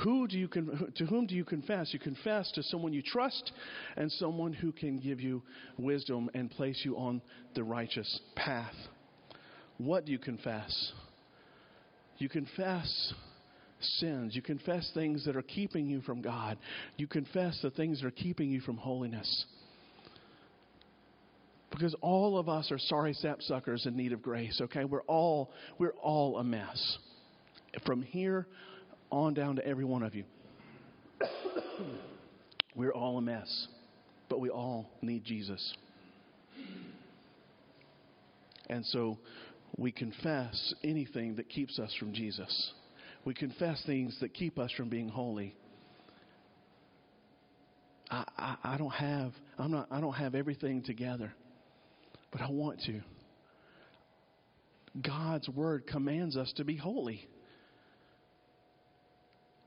who 0.03 0.27
do 0.27 0.37
you 0.37 0.47
con- 0.47 0.91
to 0.95 1.05
whom 1.05 1.27
do 1.27 1.35
you 1.35 1.43
confess? 1.43 1.93
You 1.93 1.99
confess 1.99 2.51
to 2.53 2.63
someone 2.63 2.93
you 2.93 3.01
trust 3.01 3.51
and 3.97 4.11
someone 4.13 4.53
who 4.53 4.71
can 4.71 4.99
give 4.99 5.19
you 5.19 5.43
wisdom 5.77 6.29
and 6.33 6.49
place 6.49 6.81
you 6.83 6.97
on 6.97 7.21
the 7.55 7.63
righteous 7.63 8.19
path. 8.35 8.75
What 9.77 10.05
do 10.05 10.11
you 10.11 10.19
confess? 10.19 10.93
You 12.17 12.29
confess 12.29 13.13
sins. 13.79 14.35
You 14.35 14.41
confess 14.41 14.89
things 14.93 15.25
that 15.25 15.35
are 15.35 15.41
keeping 15.41 15.87
you 15.87 16.01
from 16.01 16.21
God. 16.21 16.57
You 16.97 17.07
confess 17.07 17.59
the 17.61 17.71
things 17.71 18.01
that 18.01 18.07
are 18.07 18.11
keeping 18.11 18.49
you 18.49 18.61
from 18.61 18.77
holiness. 18.77 19.45
Because 21.81 21.95
all 22.01 22.37
of 22.37 22.47
us 22.47 22.71
are 22.71 22.77
sorry 22.77 23.15
sapsuckers 23.15 23.87
in 23.87 23.97
need 23.97 24.13
of 24.13 24.21
grace, 24.21 24.61
okay? 24.61 24.85
We're 24.85 25.01
all, 25.01 25.49
we're 25.79 25.95
all 25.99 26.37
a 26.37 26.43
mess. 26.43 26.99
From 27.87 28.03
here 28.03 28.45
on 29.11 29.33
down 29.33 29.55
to 29.55 29.65
every 29.65 29.83
one 29.83 30.03
of 30.03 30.13
you. 30.13 30.23
we're 32.75 32.93
all 32.93 33.17
a 33.17 33.21
mess, 33.21 33.67
but 34.29 34.39
we 34.39 34.51
all 34.51 34.91
need 35.01 35.23
Jesus. 35.23 35.73
And 38.69 38.85
so 38.85 39.17
we 39.75 39.91
confess 39.91 40.75
anything 40.83 41.37
that 41.37 41.49
keeps 41.49 41.79
us 41.79 41.91
from 41.99 42.13
Jesus. 42.13 42.73
We 43.25 43.33
confess 43.33 43.81
things 43.87 44.15
that 44.21 44.35
keep 44.35 44.59
us 44.59 44.71
from 44.77 44.89
being 44.89 45.09
holy. 45.09 45.55
I, 48.11 48.23
I, 48.37 48.55
I 48.75 48.77
don't 48.77 48.91
have 48.91 49.31
I'm 49.57 49.71
not 49.71 49.87
I 49.89 49.99
don't 49.99 50.13
have 50.13 50.35
everything 50.35 50.83
together 50.83 51.33
but 52.31 52.41
I 52.41 52.49
want 52.49 52.81
to. 52.85 53.01
God's 55.01 55.47
word 55.49 55.87
commands 55.87 56.35
us 56.35 56.51
to 56.57 56.65
be 56.65 56.75
holy. 56.75 57.27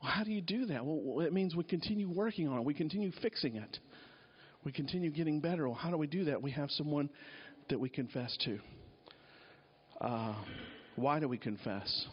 Well, 0.03 0.12
how 0.12 0.24
do 0.24 0.33
you 0.33 0.42
do 0.42 0.66
that? 0.66 0.85
Well, 0.85 1.20
it 1.20 1.33
means 1.33 1.55
we 1.55 1.64
continue 1.64 2.11
working 2.11 2.48
on 2.48 2.59
it, 2.59 2.64
we 2.64 2.74
continue 2.74 3.11
fixing 3.22 3.57
it, 3.57 3.79
we 4.64 4.72
continue 4.72 5.11
getting 5.11 5.40
better. 5.40 5.68
Well, 5.68 5.79
how 5.79 5.90
do 5.90 5.96
we 5.96 6.07
do 6.07 6.24
that? 6.24 6.42
We 6.42 6.50
have 6.50 6.70
someone 6.72 7.09
that 7.70 7.81
we 7.81 7.88
confess 7.88 8.37
to. 8.44 8.59
Uh, 10.00 10.35
why 10.96 11.20
do 11.20 11.29
we 11.29 11.38
confess? 11.38 12.07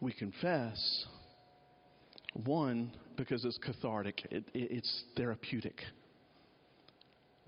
We 0.00 0.12
confess, 0.12 1.06
one, 2.44 2.92
because 3.16 3.44
it's 3.44 3.58
cathartic, 3.58 4.22
it, 4.30 4.44
it, 4.54 4.70
it's 4.70 5.02
therapeutic. 5.16 5.82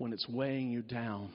When 0.03 0.11
it's 0.11 0.27
weighing 0.27 0.69
you 0.69 0.81
down 0.81 1.31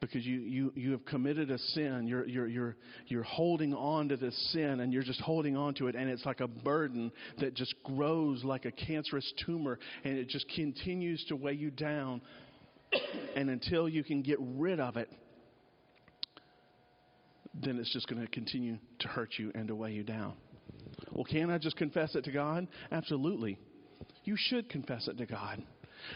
because 0.00 0.24
you, 0.24 0.38
you, 0.38 0.72
you 0.74 0.92
have 0.92 1.04
committed 1.04 1.50
a 1.50 1.58
sin. 1.58 2.06
You're, 2.06 2.26
you're, 2.26 2.46
you're, 2.46 2.76
you're 3.06 3.22
holding 3.22 3.74
on 3.74 4.08
to 4.08 4.16
this 4.16 4.34
sin 4.52 4.80
and 4.80 4.94
you're 4.94 5.02
just 5.02 5.20
holding 5.20 5.58
on 5.58 5.74
to 5.74 5.88
it, 5.88 5.94
and 5.94 6.08
it's 6.08 6.24
like 6.24 6.40
a 6.40 6.48
burden 6.48 7.12
that 7.38 7.54
just 7.54 7.74
grows 7.84 8.42
like 8.44 8.64
a 8.64 8.70
cancerous 8.70 9.30
tumor 9.44 9.78
and 10.04 10.16
it 10.16 10.28
just 10.28 10.46
continues 10.54 11.22
to 11.28 11.36
weigh 11.36 11.52
you 11.52 11.70
down. 11.70 12.22
and 13.36 13.50
until 13.50 13.90
you 13.90 14.02
can 14.02 14.22
get 14.22 14.38
rid 14.40 14.80
of 14.80 14.96
it, 14.96 15.10
then 17.62 17.76
it's 17.78 17.92
just 17.92 18.08
going 18.08 18.22
to 18.22 18.28
continue 18.28 18.78
to 19.00 19.08
hurt 19.08 19.34
you 19.36 19.52
and 19.54 19.68
to 19.68 19.74
weigh 19.74 19.92
you 19.92 20.02
down. 20.02 20.32
Well, 21.12 21.24
can 21.24 21.50
I 21.50 21.58
just 21.58 21.76
confess 21.76 22.14
it 22.14 22.24
to 22.24 22.32
God? 22.32 22.68
Absolutely. 22.90 23.58
You 24.24 24.34
should 24.38 24.70
confess 24.70 25.08
it 25.08 25.18
to 25.18 25.26
God. 25.26 25.62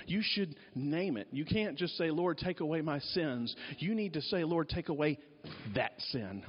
You 0.07 0.21
should 0.23 0.57
name 0.75 1.17
it. 1.17 1.29
You 1.33 1.45
can't 1.45 1.77
just 1.77 1.97
say, 1.97 2.11
Lord, 2.11 2.39
take 2.39 2.61
away 2.61 2.81
my 2.81 2.99
sins. 2.99 3.55
You 3.79 3.95
need 3.95 4.15
to 4.15 4.23
say, 4.23 4.45
Lord, 4.45 4.69
take 4.69 4.89
away 4.89 5.19
that 5.75 5.93
sin. 6.11 6.45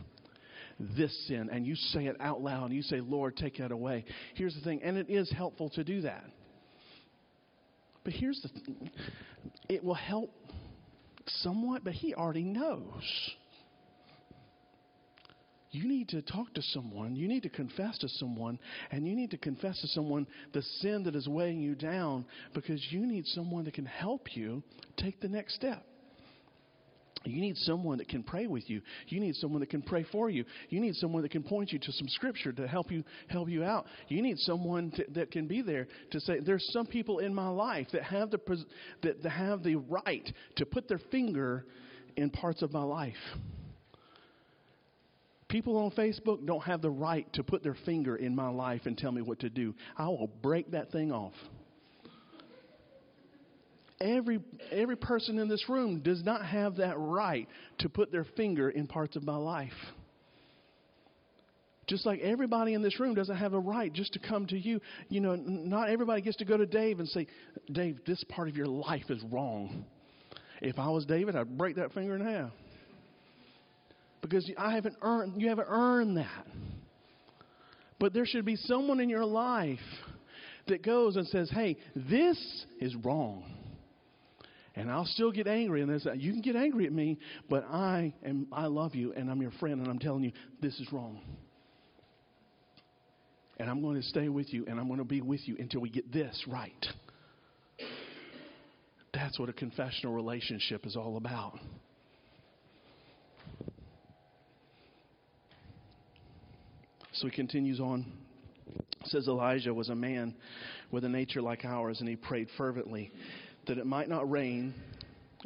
This 0.80 1.16
sin. 1.28 1.50
And 1.52 1.66
you 1.66 1.76
say 1.76 2.06
it 2.06 2.18
out 2.20 2.42
loud. 2.42 2.66
And 2.66 2.74
you 2.74 2.82
say, 2.82 3.00
Lord, 3.00 3.38
take 3.38 3.58
that 3.58 3.72
away. 3.72 4.06
Here's 4.36 4.56
the 4.56 4.62
thing. 4.62 4.82
And 4.84 4.98
it 4.98 5.10
is 5.10 5.32
helpful 5.32 5.70
to 5.72 5.84
do 5.84 6.02
that. 6.02 6.26
But 8.04 8.14
here's 8.14 8.42
the 8.42 8.50
thing 8.50 8.90
it 9.70 9.84
will 9.84 9.94
help 9.94 10.34
somewhat, 11.28 11.84
but 11.84 11.94
He 11.94 12.14
already 12.14 12.44
knows 12.44 13.04
you 15.72 15.88
need 15.88 16.10
to 16.10 16.22
talk 16.22 16.54
to 16.54 16.62
someone. 16.62 17.16
You 17.16 17.28
need 17.28 17.44
to 17.44 17.50
confess 17.50 17.98
to 18.00 18.10
someone. 18.10 18.60
And 18.92 19.08
you 19.08 19.16
need 19.16 19.32
to 19.32 19.38
confess 19.38 19.80
to 19.82 19.88
someone 19.88 20.28
the 20.54 20.62
sin 20.80 21.04
that 21.04 21.16
is 21.16 21.28
weighing 21.28 21.62
you 21.62 21.76
down 21.76 22.26
because 22.54 22.86
you 22.92 23.06
need 23.06 23.26
someone 23.28 23.64
that 23.66 23.74
can 23.74 23.86
help 23.86 24.36
you 24.36 24.64
take 24.98 25.22
the 25.22 25.30
next 25.30 25.56
step. 25.56 25.86
You 27.24 27.40
need 27.40 27.56
someone 27.58 28.00
that 28.00 28.10
can 28.10 28.24
pray 28.24 28.48
with 28.48 28.68
you. 28.68 28.82
You 29.08 29.20
need 29.20 29.36
someone 29.36 29.60
that 29.60 29.70
can 29.70 29.84
pray 29.84 30.06
for 30.12 30.30
you. 30.30 30.44
You 30.70 30.80
need 30.80 30.96
someone 30.96 31.22
that 31.22 31.32
can 31.32 31.44
point 31.44 31.72
you 31.72 31.78
to 31.78 31.92
some 31.92 32.08
scripture 32.10 32.52
to 32.52 32.68
help 32.68 32.92
you 32.92 33.04
help 33.28 33.48
you 33.48 33.64
out. 33.64 33.86
You 34.08 34.24
need 34.24 34.40
someone 34.40 34.92
to, 34.96 35.06
that 35.14 35.30
can 35.30 35.48
be 35.48 35.62
there 35.62 35.88
to 36.10 36.20
say, 36.20 36.40
"There's 36.40 36.68
some 36.74 36.88
people 36.88 37.20
in 37.20 37.32
my 37.32 37.48
life 37.48 37.88
that 37.92 38.02
have 38.04 38.32
the 38.32 38.40
that 39.04 39.24
have 39.24 39.62
the 39.62 39.76
right 39.76 40.34
to 40.56 40.66
put 40.66 40.88
their 40.88 40.98
finger 41.12 41.68
in 42.18 42.32
parts 42.32 42.64
of 42.64 42.74
my 42.74 42.84
life." 42.84 43.14
People 45.52 45.76
on 45.76 45.92
Facebook 45.92 46.46
don't 46.46 46.64
have 46.64 46.82
the 46.82 46.90
right 46.90 47.32
to 47.34 47.44
put 47.44 47.62
their 47.62 47.76
finger 47.86 48.16
in 48.16 48.34
my 48.34 48.48
life 48.48 48.84
and 48.86 48.98
tell 48.98 49.12
me 49.12 49.22
what 49.22 49.42
to 49.42 49.50
do. 49.50 49.76
I 49.98 50.08
will 50.08 50.30
break 50.42 50.72
that 50.72 50.94
thing 50.94 51.12
off. 51.12 51.34
Every, 54.00 54.40
every 54.72 54.96
person 54.96 55.38
in 55.40 55.50
this 55.50 55.68
room 55.68 56.00
does 56.00 56.24
not 56.24 56.46
have 56.46 56.78
that 56.78 56.96
right 56.98 57.50
to 57.80 57.90
put 57.90 58.14
their 58.14 58.24
finger 58.38 58.70
in 58.70 58.88
parts 58.88 59.18
of 59.18 59.24
my 59.24 59.36
life. 59.36 59.74
Just 61.86 62.06
like 62.06 62.22
everybody 62.22 62.74
in 62.74 62.82
this 62.82 62.98
room 62.98 63.14
doesn't 63.14 63.36
have 63.36 63.54
a 63.54 63.60
right 63.60 63.92
just 63.92 64.14
to 64.14 64.20
come 64.20 64.48
to 64.48 64.58
you. 64.58 64.80
You 65.10 65.20
know, 65.20 65.36
not 65.36 65.90
everybody 65.90 66.22
gets 66.22 66.38
to 66.38 66.46
go 66.46 66.56
to 66.56 66.66
Dave 66.66 67.00
and 67.00 67.10
say, 67.10 67.28
Dave, 67.70 68.00
this 68.08 68.24
part 68.30 68.48
of 68.48 68.56
your 68.56 68.68
life 68.68 69.10
is 69.10 69.22
wrong. 69.30 69.84
If 70.62 70.80
I 70.80 70.90
was 70.90 71.06
David, 71.06 71.36
I'd 71.36 71.58
break 71.58 71.76
that 71.76 71.92
finger 71.92 72.16
in 72.16 72.22
half 72.22 72.52
because 74.22 74.50
I 74.58 74.74
haven't 74.74 74.96
earned, 75.02 75.42
you 75.42 75.50
haven't 75.50 75.68
earned 75.70 76.18
that. 76.18 76.48
But 78.00 78.14
there 78.14 78.26
should 78.26 78.46
be 78.46 78.56
someone 78.56 79.00
in 79.00 79.10
your 79.10 79.26
life 79.26 79.80
that 80.68 80.84
goes 80.84 81.16
and 81.16 81.28
says, 81.28 81.50
hey, 81.52 81.78
this 81.96 82.66
is 82.80 82.96
wrong. 83.04 83.44
And 84.76 84.90
I'll 84.90 85.06
still 85.06 85.32
get 85.32 85.48
angry. 85.48 85.82
And 85.82 85.90
there's 85.90 86.08
you 86.16 86.32
can 86.32 86.42
get 86.42 86.56
angry 86.56 86.86
at 86.86 86.94
me, 86.94 87.20
but 87.50 87.66
I 87.66 88.14
am 88.26 88.48
I 88.52 88.68
love 88.68 88.96
you 88.96 89.14
and 89.14 89.30
I'm 89.30 89.42
your 89.42 89.52
friend 89.60 89.82
and 89.82 89.88
I'm 89.88 90.00
telling 90.00 90.24
you 90.24 90.32
this 90.62 90.80
is 90.80 90.92
wrong. 90.94 91.20
And 93.58 93.70
I'm 93.70 93.82
going 93.82 94.02
to 94.02 94.08
stay 94.08 94.30
with 94.30 94.52
you 94.54 94.66
and 94.68 94.80
I'm 94.80 94.88
going 94.88 95.00
to 95.00 95.06
be 95.06 95.22
with 95.22 95.42
you 95.48 95.58
until 95.60 95.82
we 95.82 95.90
get 95.90 96.12
this 96.12 96.42
right. 96.48 96.88
That's 99.14 99.38
what 99.38 99.50
a 99.50 99.54
confessional 99.54 100.14
relationship 100.14 100.86
is 100.86 100.96
all 100.96 101.18
about. 101.18 101.60
So 107.22 107.28
he 107.28 107.36
continues 107.36 107.80
on. 107.80 108.04
says 109.06 109.28
Elijah 109.28 109.72
was 109.72 109.90
a 109.90 109.96
man 109.96 110.34
with 110.90 111.06
a 111.06 111.10
nature 111.10 111.40
like 111.40 111.64
ours, 111.66 112.00
and 112.00 112.10
he 112.10 112.16
prayed 112.16 112.48
fervently 112.58 113.12
that 113.68 113.78
it 113.78 113.86
might 113.86 114.10
not 114.10 114.28
rain. 114.32 114.74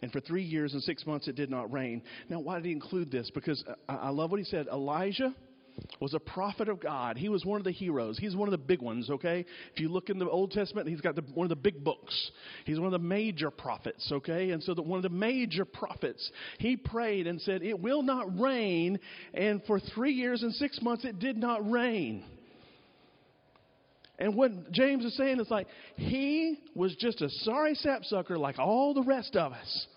And 0.01 0.09
for 0.09 0.21
three 0.21 0.43
years 0.43 0.71
and 0.71 0.81
six 0.81 1.05
months, 1.05 1.27
it 1.27 1.35
did 1.35 1.49
not 1.49 1.73
rain. 1.73 2.01
Now, 2.29 2.39
why 2.39 2.55
did 2.55 2.65
he 2.65 2.71
include 2.71 3.11
this? 3.11 3.29
Because 3.29 3.61
I 3.89 4.07
love 4.07 4.31
what 4.31 4.39
he 4.39 4.45
said. 4.45 4.67
Elijah 4.71 5.35
was 5.99 6.13
a 6.13 6.19
prophet 6.19 6.69
of 6.69 6.79
God. 6.79 7.17
He 7.17 7.29
was 7.29 7.45
one 7.45 7.59
of 7.59 7.63
the 7.63 7.71
heroes. 7.71 8.17
He's 8.17 8.35
one 8.35 8.47
of 8.47 8.51
the 8.51 8.57
big 8.57 8.81
ones, 8.81 9.09
okay? 9.09 9.45
If 9.73 9.79
you 9.79 9.89
look 9.89 10.09
in 10.09 10.17
the 10.17 10.29
Old 10.29 10.51
Testament, 10.51 10.87
he's 10.87 11.01
got 11.01 11.15
the, 11.15 11.23
one 11.33 11.45
of 11.45 11.49
the 11.49 11.55
big 11.55 11.83
books. 11.83 12.31
He's 12.65 12.77
one 12.77 12.87
of 12.87 12.91
the 12.91 13.07
major 13.07 13.51
prophets, 13.51 14.09
okay? 14.11 14.51
And 14.51 14.63
so 14.63 14.73
the, 14.73 14.81
one 14.81 14.97
of 14.97 15.03
the 15.03 15.09
major 15.09 15.65
prophets, 15.65 16.31
he 16.59 16.77
prayed 16.77 17.27
and 17.27 17.41
said, 17.41 17.63
It 17.63 17.79
will 17.79 18.03
not 18.03 18.39
rain. 18.39 18.99
And 19.33 19.61
for 19.65 19.79
three 19.79 20.13
years 20.13 20.43
and 20.43 20.53
six 20.53 20.81
months, 20.81 21.05
it 21.05 21.19
did 21.19 21.37
not 21.37 21.69
rain. 21.69 22.23
And 24.17 24.35
what 24.35 24.71
James 24.71 25.03
is 25.03 25.15
saying 25.17 25.39
is 25.41 25.49
like, 25.49 25.67
he 25.97 26.57
was 26.73 26.95
just 26.95 27.21
a 27.21 27.29
sorry 27.29 27.75
sapsucker 27.75 28.37
like 28.37 28.59
all 28.59 28.93
the 28.93 29.03
rest 29.03 29.35
of 29.35 29.51
us. 29.51 29.87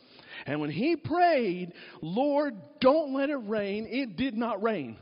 And 0.46 0.60
when 0.60 0.70
he 0.70 0.96
prayed, 0.96 1.72
Lord, 2.00 2.54
don't 2.80 3.14
let 3.14 3.30
it 3.30 3.36
rain, 3.36 3.86
it 3.88 4.16
did 4.16 4.36
not 4.36 4.62
rain. 4.62 4.96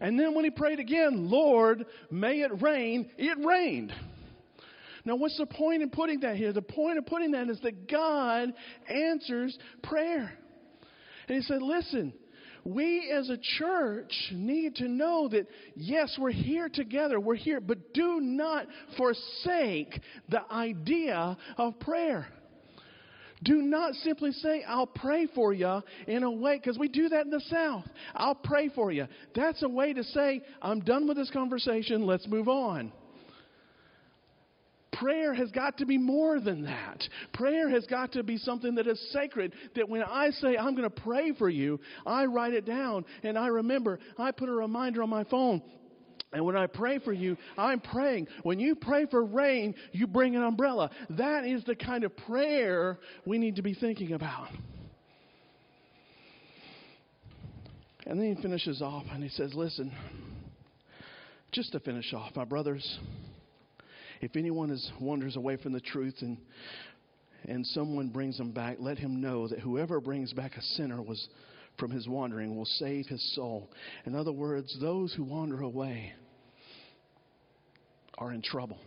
And 0.00 0.18
then 0.18 0.34
when 0.34 0.44
he 0.44 0.50
prayed 0.50 0.78
again, 0.78 1.28
Lord, 1.30 1.86
may 2.10 2.40
it 2.40 2.62
rain, 2.62 3.10
it 3.16 3.38
rained. 3.44 3.92
Now, 5.04 5.16
what's 5.16 5.38
the 5.38 5.46
point 5.46 5.82
in 5.82 5.90
putting 5.90 6.20
that 6.20 6.36
here? 6.36 6.52
The 6.52 6.62
point 6.62 6.98
of 6.98 7.06
putting 7.06 7.32
that 7.32 7.48
is 7.48 7.60
that 7.62 7.90
God 7.90 8.52
answers 8.88 9.58
prayer. 9.82 10.32
And 11.28 11.36
he 11.36 11.42
said, 11.42 11.62
listen, 11.62 12.12
we 12.64 13.10
as 13.10 13.30
a 13.30 13.38
church 13.58 14.12
need 14.32 14.76
to 14.76 14.88
know 14.88 15.28
that, 15.28 15.46
yes, 15.74 16.16
we're 16.18 16.30
here 16.30 16.68
together, 16.68 17.18
we're 17.18 17.36
here, 17.36 17.60
but 17.60 17.94
do 17.94 18.20
not 18.20 18.66
forsake 18.96 20.00
the 20.28 20.42
idea 20.52 21.36
of 21.56 21.80
prayer. 21.80 22.26
Do 23.44 23.62
not 23.62 23.94
simply 23.94 24.32
say, 24.32 24.64
I'll 24.66 24.86
pray 24.86 25.26
for 25.34 25.52
you 25.52 25.80
in 26.06 26.22
a 26.22 26.30
way, 26.30 26.56
because 26.56 26.78
we 26.78 26.88
do 26.88 27.08
that 27.08 27.24
in 27.24 27.30
the 27.30 27.42
South. 27.48 27.84
I'll 28.14 28.34
pray 28.34 28.68
for 28.68 28.90
you. 28.90 29.06
That's 29.34 29.62
a 29.62 29.68
way 29.68 29.92
to 29.92 30.02
say, 30.02 30.42
I'm 30.60 30.80
done 30.80 31.06
with 31.06 31.16
this 31.16 31.30
conversation, 31.30 32.06
let's 32.06 32.26
move 32.26 32.48
on. 32.48 32.92
Prayer 34.92 35.32
has 35.32 35.50
got 35.52 35.78
to 35.78 35.86
be 35.86 35.96
more 35.96 36.40
than 36.40 36.64
that. 36.64 37.04
Prayer 37.32 37.68
has 37.70 37.86
got 37.86 38.12
to 38.12 38.24
be 38.24 38.36
something 38.36 38.74
that 38.74 38.88
is 38.88 39.00
sacred. 39.12 39.52
That 39.76 39.88
when 39.88 40.02
I 40.02 40.30
say, 40.30 40.56
I'm 40.56 40.74
going 40.74 40.90
to 40.90 41.02
pray 41.02 41.32
for 41.32 41.48
you, 41.48 41.78
I 42.04 42.24
write 42.24 42.52
it 42.52 42.64
down 42.64 43.04
and 43.22 43.38
I 43.38 43.46
remember. 43.46 44.00
I 44.18 44.32
put 44.32 44.48
a 44.48 44.52
reminder 44.52 45.04
on 45.04 45.10
my 45.10 45.22
phone. 45.24 45.62
And 46.32 46.44
when 46.44 46.56
I 46.56 46.66
pray 46.66 46.98
for 46.98 47.12
you, 47.12 47.36
I'm 47.56 47.80
praying. 47.80 48.28
When 48.42 48.60
you 48.60 48.74
pray 48.74 49.06
for 49.06 49.24
rain, 49.24 49.74
you 49.92 50.06
bring 50.06 50.36
an 50.36 50.42
umbrella. 50.42 50.90
That 51.10 51.44
is 51.46 51.64
the 51.64 51.74
kind 51.74 52.04
of 52.04 52.16
prayer 52.16 52.98
we 53.24 53.38
need 53.38 53.56
to 53.56 53.62
be 53.62 53.74
thinking 53.74 54.12
about. 54.12 54.48
And 58.06 58.18
then 58.18 58.34
he 58.34 58.42
finishes 58.42 58.82
off 58.82 59.04
and 59.10 59.22
he 59.22 59.28
says, 59.30 59.54
Listen, 59.54 59.92
just 61.52 61.72
to 61.72 61.80
finish 61.80 62.12
off, 62.12 62.36
my 62.36 62.44
brothers, 62.44 62.98
if 64.20 64.36
anyone 64.36 64.70
is 64.70 64.90
wanders 65.00 65.36
away 65.36 65.56
from 65.56 65.72
the 65.72 65.80
truth 65.80 66.16
and 66.20 66.38
and 67.44 67.64
someone 67.68 68.08
brings 68.08 68.36
them 68.36 68.50
back, 68.50 68.76
let 68.80 68.98
him 68.98 69.20
know 69.20 69.48
that 69.48 69.60
whoever 69.60 70.00
brings 70.00 70.32
back 70.32 70.56
a 70.56 70.62
sinner 70.62 71.00
was 71.00 71.28
from 71.78 71.90
his 71.90 72.08
wandering 72.08 72.56
will 72.56 72.64
save 72.64 73.06
his 73.06 73.34
soul. 73.34 73.70
In 74.04 74.14
other 74.14 74.32
words, 74.32 74.76
those 74.80 75.12
who 75.14 75.24
wander 75.24 75.60
away 75.60 76.12
are 78.18 78.32
in 78.32 78.42
trouble. 78.42 78.78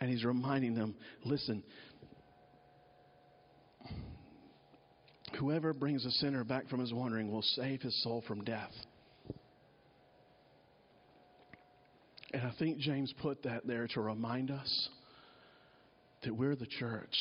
And 0.00 0.10
he's 0.10 0.24
reminding 0.24 0.74
them 0.74 0.94
listen, 1.24 1.62
whoever 5.38 5.72
brings 5.72 6.04
a 6.04 6.10
sinner 6.12 6.44
back 6.44 6.68
from 6.68 6.80
his 6.80 6.92
wandering 6.92 7.30
will 7.30 7.42
save 7.42 7.82
his 7.82 8.02
soul 8.02 8.22
from 8.26 8.44
death. 8.44 8.72
And 12.32 12.42
I 12.42 12.52
think 12.58 12.78
James 12.78 13.14
put 13.22 13.42
that 13.44 13.66
there 13.66 13.88
to 13.94 14.00
remind 14.00 14.50
us 14.50 14.88
that 16.22 16.34
we're 16.34 16.56
the 16.56 16.66
church 16.66 17.16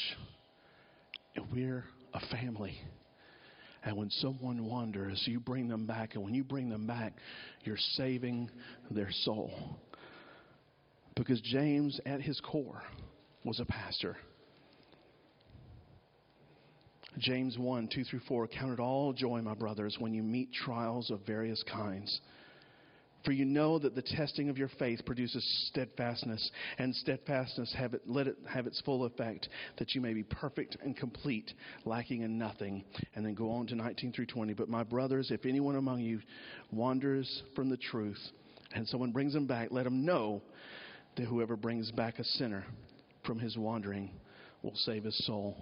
and 1.36 1.46
we're 1.54 1.86
a 2.14 2.20
family. 2.36 2.78
And 3.86 3.96
when 3.96 4.10
someone 4.10 4.66
wanders, 4.66 5.24
you 5.28 5.40
bring 5.40 5.68
them 5.68 5.86
back. 5.86 6.16
And 6.16 6.24
when 6.24 6.34
you 6.34 6.44
bring 6.44 6.70
them 6.70 6.88
back, 6.88 7.14
you're 7.64 7.78
saving 7.94 8.50
their 8.90 9.12
soul. 9.24 9.80
Because 11.16 11.40
James, 11.42 12.00
at 12.06 12.20
his 12.20 12.42
core, 12.42 12.82
was 13.44 13.60
a 13.60 13.66
pastor. 13.66 14.18
James 17.20 17.58
1 17.58 17.88
2 17.94 18.04
through 18.04 18.22
4 18.28 18.48
Count 18.48 18.74
it 18.74 18.80
all 18.80 19.14
joy, 19.14 19.42
my 19.42 19.54
brothers, 19.54 19.96
when 20.00 20.14
you 20.14 20.24
meet 20.24 20.52
trials 20.52 21.12
of 21.12 21.22
various 21.26 21.64
kinds 21.72 22.20
for 23.26 23.32
you 23.32 23.46
know 23.46 23.80
that 23.80 23.96
the 23.96 24.04
testing 24.04 24.50
of 24.50 24.58
your 24.58 24.70
faith 24.80 25.04
produces 25.04 25.44
steadfastness, 25.70 26.52
and 26.78 26.96
steadfastness 26.96 27.74
have 27.78 27.96
it, 27.96 28.04
let 28.06 28.28
it 28.28 28.38
have 28.48 28.68
its 28.68 28.80
full 28.82 29.06
effect, 29.06 29.50
that 29.78 29.96
you 29.96 30.02
may 30.02 30.14
be 30.14 30.24
perfect 30.24 30.78
and 30.84 30.96
complete, 30.96 31.52
lacking 31.86 32.22
in 32.22 32.38
nothing. 32.38 32.84
And 33.16 33.26
then 33.26 33.34
go 33.34 33.50
on 33.50 33.66
to 33.68 33.76
19 33.76 34.14
through 34.14 34.28
20. 34.28 34.54
But 34.54 34.70
my 34.70 34.84
brothers, 34.84 35.32
if 35.32 35.46
anyone 35.46 35.76
among 35.76 36.02
you 36.02 36.22
wanders 36.72 37.44
from 37.56 37.70
the 37.70 37.78
truth, 37.78 38.20
and 38.74 38.88
someone 38.88 39.12
brings 39.12 39.34
him 39.34 39.48
back, 39.48 39.70
let 39.72 39.88
him 39.88 40.06
know 40.06 40.44
that 41.18 41.26
whoever 41.26 41.56
brings 41.56 41.92
back 41.92 42.20
a 42.20 42.24
sinner 42.24 42.64
from 43.26 43.40
his 43.40 43.58
wandering 43.58 44.12
will 44.62 44.76
save 44.76 45.04
his 45.04 45.18
soul. 45.26 45.58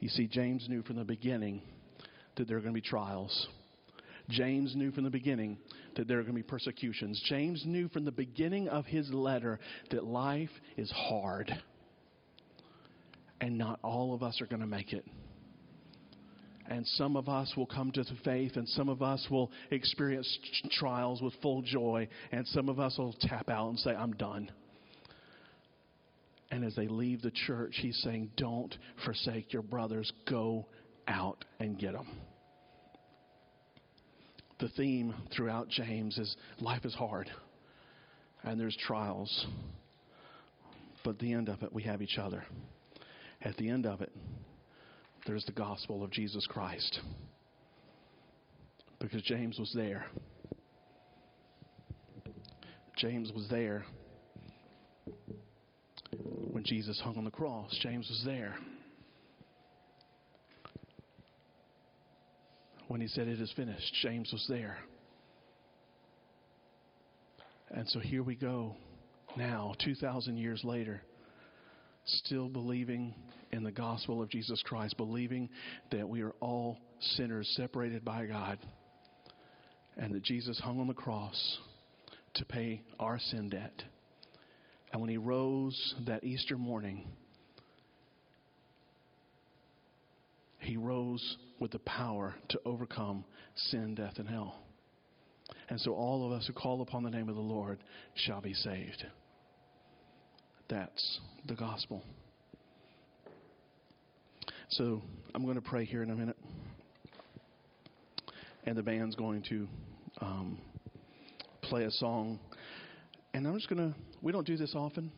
You 0.00 0.08
see, 0.08 0.26
James 0.26 0.66
knew 0.68 0.82
from 0.82 0.96
the 0.96 1.04
beginning 1.04 1.62
that 2.36 2.48
there 2.48 2.56
are 2.56 2.60
going 2.60 2.74
to 2.74 2.80
be 2.80 2.86
trials. 2.86 3.48
James 4.30 4.74
knew 4.76 4.90
from 4.92 5.04
the 5.04 5.10
beginning 5.10 5.58
that 5.96 6.08
there 6.08 6.18
are 6.18 6.22
going 6.22 6.34
to 6.34 6.42
be 6.42 6.46
persecutions. 6.48 7.20
James 7.28 7.62
knew 7.66 7.88
from 7.88 8.04
the 8.04 8.12
beginning 8.12 8.68
of 8.68 8.86
his 8.86 9.10
letter 9.12 9.58
that 9.90 10.04
life 10.04 10.50
is 10.76 10.90
hard. 10.90 11.50
And 13.40 13.56
not 13.56 13.80
all 13.82 14.14
of 14.14 14.22
us 14.22 14.40
are 14.40 14.46
going 14.46 14.60
to 14.60 14.66
make 14.66 14.92
it. 14.92 15.04
And 16.66 16.86
some 16.86 17.16
of 17.16 17.28
us 17.28 17.52
will 17.56 17.66
come 17.66 17.90
to 17.92 18.04
the 18.04 18.14
faith, 18.24 18.52
and 18.54 18.68
some 18.68 18.88
of 18.88 19.02
us 19.02 19.26
will 19.28 19.50
experience 19.72 20.38
trials 20.78 21.20
with 21.20 21.34
full 21.42 21.62
joy, 21.62 22.06
and 22.30 22.46
some 22.48 22.68
of 22.68 22.78
us 22.78 22.96
will 22.96 23.14
tap 23.20 23.48
out 23.48 23.70
and 23.70 23.78
say, 23.80 23.90
I'm 23.90 24.12
done. 24.12 24.52
And 26.52 26.64
as 26.64 26.74
they 26.76 26.86
leave 26.86 27.22
the 27.22 27.32
church, 27.46 27.74
he's 27.80 27.98
saying, 28.02 28.30
Don't 28.36 28.74
forsake 29.04 29.52
your 29.52 29.62
brothers. 29.62 30.12
Go 30.28 30.66
out 31.08 31.44
and 31.58 31.78
get 31.78 31.92
them. 31.92 32.06
The 34.60 34.68
theme 34.68 35.14
throughout 35.34 35.68
James 35.68 36.18
is 36.18 36.36
life 36.60 36.84
is 36.84 36.94
hard 36.94 37.30
and 38.42 38.60
there's 38.60 38.76
trials. 38.76 39.46
But 41.04 41.18
the 41.18 41.32
end 41.32 41.48
of 41.48 41.62
it, 41.62 41.72
we 41.72 41.82
have 41.84 42.02
each 42.02 42.18
other. 42.18 42.44
At 43.42 43.56
the 43.56 43.70
end 43.70 43.86
of 43.86 44.02
it, 44.02 44.12
there's 45.26 45.44
the 45.46 45.52
gospel 45.52 46.02
of 46.04 46.10
Jesus 46.10 46.46
Christ. 46.46 47.00
Because 48.98 49.22
James 49.22 49.58
was 49.58 49.72
there. 49.74 50.04
James 52.98 53.32
was 53.32 53.48
there 53.48 53.84
when 56.50 56.64
Jesus 56.64 57.00
hung 57.02 57.16
on 57.16 57.24
the 57.24 57.30
cross. 57.30 57.74
James 57.80 58.06
was 58.10 58.22
there. 58.26 58.56
When 62.90 63.00
he 63.00 63.06
said, 63.06 63.28
It 63.28 63.40
is 63.40 63.52
finished, 63.54 63.94
James 64.02 64.30
was 64.32 64.44
there. 64.48 64.76
And 67.70 67.88
so 67.88 68.00
here 68.00 68.24
we 68.24 68.34
go 68.34 68.74
now, 69.36 69.74
2,000 69.84 70.36
years 70.36 70.62
later, 70.64 71.00
still 72.04 72.48
believing 72.48 73.14
in 73.52 73.62
the 73.62 73.70
gospel 73.70 74.20
of 74.20 74.28
Jesus 74.28 74.60
Christ, 74.64 74.96
believing 74.96 75.48
that 75.92 76.08
we 76.08 76.22
are 76.22 76.32
all 76.40 76.78
sinners 77.14 77.48
separated 77.56 78.04
by 78.04 78.26
God, 78.26 78.58
and 79.96 80.12
that 80.12 80.24
Jesus 80.24 80.58
hung 80.58 80.80
on 80.80 80.88
the 80.88 80.92
cross 80.92 81.58
to 82.34 82.44
pay 82.44 82.82
our 82.98 83.20
sin 83.20 83.50
debt. 83.50 83.84
And 84.92 85.00
when 85.00 85.10
he 85.10 85.16
rose 85.16 85.94
that 86.08 86.24
Easter 86.24 86.58
morning, 86.58 87.06
he 90.58 90.76
rose 90.76 91.36
with 91.60 91.70
the 91.70 91.78
power 91.80 92.34
to 92.48 92.60
overcome 92.64 93.24
sin, 93.54 93.94
death, 93.94 94.14
and 94.16 94.28
hell. 94.28 94.56
And 95.68 95.80
so 95.80 95.92
all 95.92 96.26
of 96.26 96.32
us 96.32 96.46
who 96.46 96.52
call 96.52 96.82
upon 96.82 97.04
the 97.04 97.10
name 97.10 97.28
of 97.28 97.36
the 97.36 97.40
Lord 97.40 97.78
shall 98.14 98.40
be 98.40 98.54
saved. 98.54 99.04
That's 100.68 101.20
the 101.46 101.54
gospel. 101.54 102.02
So 104.70 105.02
I'm 105.34 105.44
going 105.44 105.56
to 105.56 105.62
pray 105.62 105.84
here 105.84 106.02
in 106.02 106.10
a 106.10 106.14
minute. 106.14 106.36
And 108.64 108.76
the 108.76 108.82
band's 108.82 109.16
going 109.16 109.42
to 109.48 109.68
um, 110.20 110.58
play 111.62 111.84
a 111.84 111.90
song. 111.90 112.38
And 113.34 113.46
I'm 113.46 113.54
just 113.54 113.68
going 113.68 113.92
to 113.92 113.96
we 114.22 114.32
don't 114.32 114.46
do 114.46 114.56
this 114.56 114.74
often. 114.74 115.10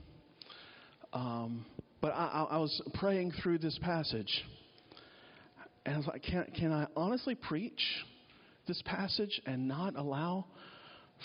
Um, 1.13 1.67
but 2.01 2.13
I, 2.13 2.47
I, 2.51 2.59
was 2.59 2.81
praying 2.95 3.33
through 3.43 3.59
this 3.59 3.79
passage, 3.83 4.45
and 5.85 5.95
I 5.95 5.99
was 5.99 6.07
like, 6.07 6.23
can, 6.23 6.47
can 6.57 6.73
I 6.73 6.87
honestly 6.97 7.35
preach 7.35 7.81
this 8.69 8.81
passage 8.85 9.41
and 9.47 9.67
not 9.67 9.97
allow 9.97 10.47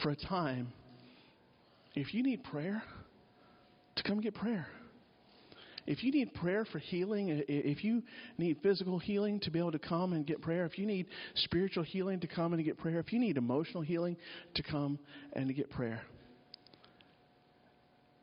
for 0.01 0.09
a 0.09 0.15
time, 0.15 0.73
if 1.95 2.13
you 2.13 2.23
need 2.23 2.43
prayer, 2.43 2.81
to 3.95 4.03
come 4.03 4.21
get 4.21 4.33
prayer? 4.33 4.67
If 5.85 6.03
you 6.03 6.11
need 6.11 6.33
prayer 6.33 6.65
for 6.65 6.79
healing, 6.79 7.43
if 7.47 7.81
you 7.83 8.03
need 8.37 8.57
physical 8.61 8.99
healing 8.99 9.39
to 9.41 9.51
be 9.51 9.57
able 9.59 9.71
to 9.71 9.79
come 9.79 10.11
and 10.11 10.27
get 10.27 10.41
prayer, 10.41 10.65
if 10.65 10.77
you 10.77 10.85
need 10.85 11.05
spiritual 11.35 11.83
healing 11.83 12.19
to 12.19 12.27
come 12.27 12.53
and 12.53 12.63
get 12.65 12.77
prayer, 12.77 12.99
if 12.99 13.13
you 13.13 13.19
need 13.19 13.37
emotional 13.37 13.81
healing 13.81 14.17
to 14.55 14.63
come 14.63 14.99
and 15.33 15.47
to 15.47 15.53
get 15.53 15.69
prayer, 15.69 16.01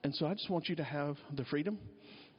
and 0.03 0.15
so 0.15 0.27
I 0.27 0.35
just 0.35 0.51
want 0.51 0.69
you 0.69 0.77
to 0.77 0.85
have 0.85 1.17
the 1.35 1.47
freedom. 1.47 1.79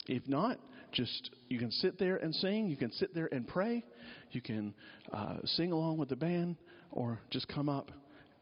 If 0.07 0.27
not, 0.27 0.59
just 0.95 1.31
you 1.49 1.59
can 1.59 1.69
sit 1.69 1.99
there 1.99 2.17
and 2.17 2.33
sing, 2.33 2.67
you 2.67 2.77
can 2.77 2.91
sit 2.93 3.13
there 3.13 3.29
and 3.31 3.47
pray, 3.47 3.83
you 4.31 4.41
can 4.41 4.73
uh, 5.13 5.37
sing 5.43 5.71
along 5.71 5.97
with 5.97 6.09
the 6.09 6.15
band, 6.15 6.55
or 6.91 7.19
just 7.29 7.47
come 7.47 7.69
up 7.69 7.91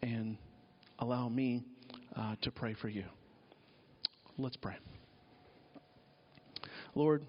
and 0.01 0.37
allow 0.99 1.27
me 1.27 1.65
uh, 2.15 2.35
to 2.41 2.51
pray 2.51 2.75
for 2.79 2.87
you. 2.87 3.03
Let's 4.37 4.55
pray. 4.55 4.75
Lord, 6.95 7.25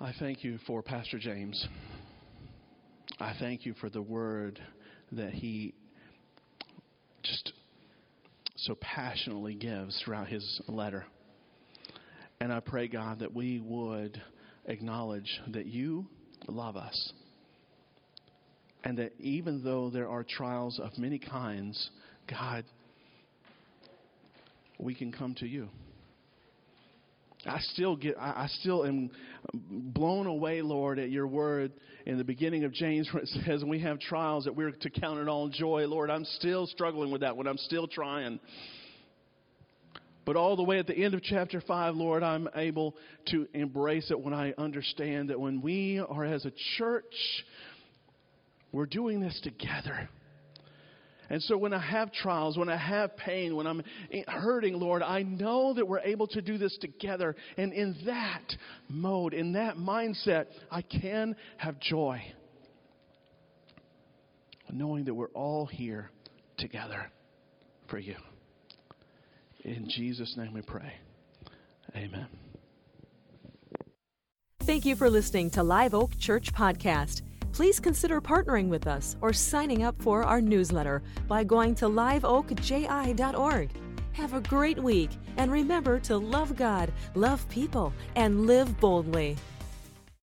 I 0.00 0.12
thank 0.18 0.44
you 0.44 0.58
for 0.66 0.82
Pastor 0.82 1.18
James. 1.18 1.66
I 3.18 3.34
thank 3.38 3.64
you 3.64 3.74
for 3.80 3.88
the 3.88 4.02
word 4.02 4.60
that 5.12 5.32
he 5.32 5.74
just 7.22 7.52
so 8.56 8.76
passionately 8.80 9.54
gives 9.54 10.00
throughout 10.04 10.28
his 10.28 10.60
letter. 10.68 11.04
And 12.44 12.52
I 12.52 12.60
pray, 12.60 12.88
God, 12.88 13.20
that 13.20 13.34
we 13.34 13.58
would 13.58 14.20
acknowledge 14.66 15.40
that 15.54 15.64
you 15.64 16.04
love 16.46 16.76
us. 16.76 17.12
And 18.84 18.98
that 18.98 19.12
even 19.18 19.64
though 19.64 19.88
there 19.88 20.10
are 20.10 20.22
trials 20.22 20.78
of 20.78 20.98
many 20.98 21.18
kinds, 21.18 21.88
God, 22.28 22.66
we 24.78 24.94
can 24.94 25.10
come 25.10 25.34
to 25.36 25.46
you. 25.46 25.70
I 27.46 27.60
still 27.60 27.96
get, 27.96 28.16
I, 28.18 28.46
still 28.60 28.84
am 28.84 29.08
blown 29.54 30.26
away, 30.26 30.60
Lord, 30.60 30.98
at 30.98 31.10
your 31.10 31.26
word 31.26 31.72
in 32.04 32.18
the 32.18 32.24
beginning 32.24 32.64
of 32.64 32.74
James 32.74 33.08
where 33.10 33.22
it 33.22 33.28
says, 33.46 33.62
when 33.62 33.70
we 33.70 33.80
have 33.80 33.98
trials 34.00 34.44
that 34.44 34.54
we're 34.54 34.70
to 34.70 34.90
count 34.90 35.18
it 35.18 35.28
all 35.28 35.48
joy. 35.48 35.86
Lord, 35.86 36.10
I'm 36.10 36.26
still 36.26 36.66
struggling 36.66 37.10
with 37.10 37.22
that 37.22 37.38
one. 37.38 37.46
I'm 37.46 37.56
still 37.56 37.88
trying. 37.88 38.38
But 40.24 40.36
all 40.36 40.56
the 40.56 40.62
way 40.62 40.78
at 40.78 40.86
the 40.86 40.96
end 40.96 41.14
of 41.14 41.22
chapter 41.22 41.60
5, 41.60 41.96
Lord, 41.96 42.22
I'm 42.22 42.48
able 42.54 42.96
to 43.26 43.46
embrace 43.52 44.10
it 44.10 44.18
when 44.18 44.32
I 44.32 44.52
understand 44.56 45.30
that 45.30 45.38
when 45.38 45.60
we 45.60 45.98
are 46.00 46.24
as 46.24 46.46
a 46.46 46.52
church, 46.78 47.04
we're 48.72 48.86
doing 48.86 49.20
this 49.20 49.38
together. 49.42 50.08
And 51.30 51.42
so 51.42 51.56
when 51.56 51.72
I 51.72 51.80
have 51.80 52.12
trials, 52.12 52.58
when 52.58 52.68
I 52.68 52.76
have 52.76 53.16
pain, 53.16 53.56
when 53.56 53.66
I'm 53.66 53.82
hurting, 54.26 54.74
Lord, 54.74 55.02
I 55.02 55.22
know 55.22 55.74
that 55.74 55.86
we're 55.86 56.00
able 56.00 56.26
to 56.28 56.42
do 56.42 56.58
this 56.58 56.76
together. 56.80 57.34
And 57.56 57.72
in 57.72 57.96
that 58.06 58.54
mode, 58.88 59.34
in 59.34 59.52
that 59.54 59.76
mindset, 59.76 60.46
I 60.70 60.82
can 60.82 61.36
have 61.56 61.80
joy. 61.80 62.22
Knowing 64.70 65.04
that 65.04 65.14
we're 65.14 65.28
all 65.28 65.66
here 65.66 66.10
together 66.58 67.10
for 67.88 67.98
you. 67.98 68.16
In 69.64 69.88
Jesus' 69.88 70.36
name 70.36 70.52
we 70.52 70.62
pray. 70.62 70.92
Amen. 71.96 72.26
Thank 74.60 74.84
you 74.84 74.96
for 74.96 75.10
listening 75.10 75.50
to 75.50 75.62
Live 75.62 75.94
Oak 75.94 76.18
Church 76.18 76.52
Podcast 76.52 77.22
please 77.54 77.78
consider 77.78 78.20
partnering 78.20 78.68
with 78.68 78.88
us 78.88 79.16
or 79.20 79.32
signing 79.32 79.84
up 79.84 79.94
for 80.02 80.24
our 80.24 80.40
newsletter 80.40 81.00
by 81.28 81.44
going 81.44 81.72
to 81.76 81.86
liveoakji.org. 81.86 83.70
Have 84.12 84.34
a 84.34 84.40
great 84.40 84.78
week 84.78 85.10
and 85.36 85.52
remember 85.52 86.00
to 86.00 86.16
love 86.16 86.56
God, 86.56 86.92
love 87.14 87.48
people, 87.48 87.92
and 88.16 88.46
live 88.46 88.78
boldly. 88.80 89.36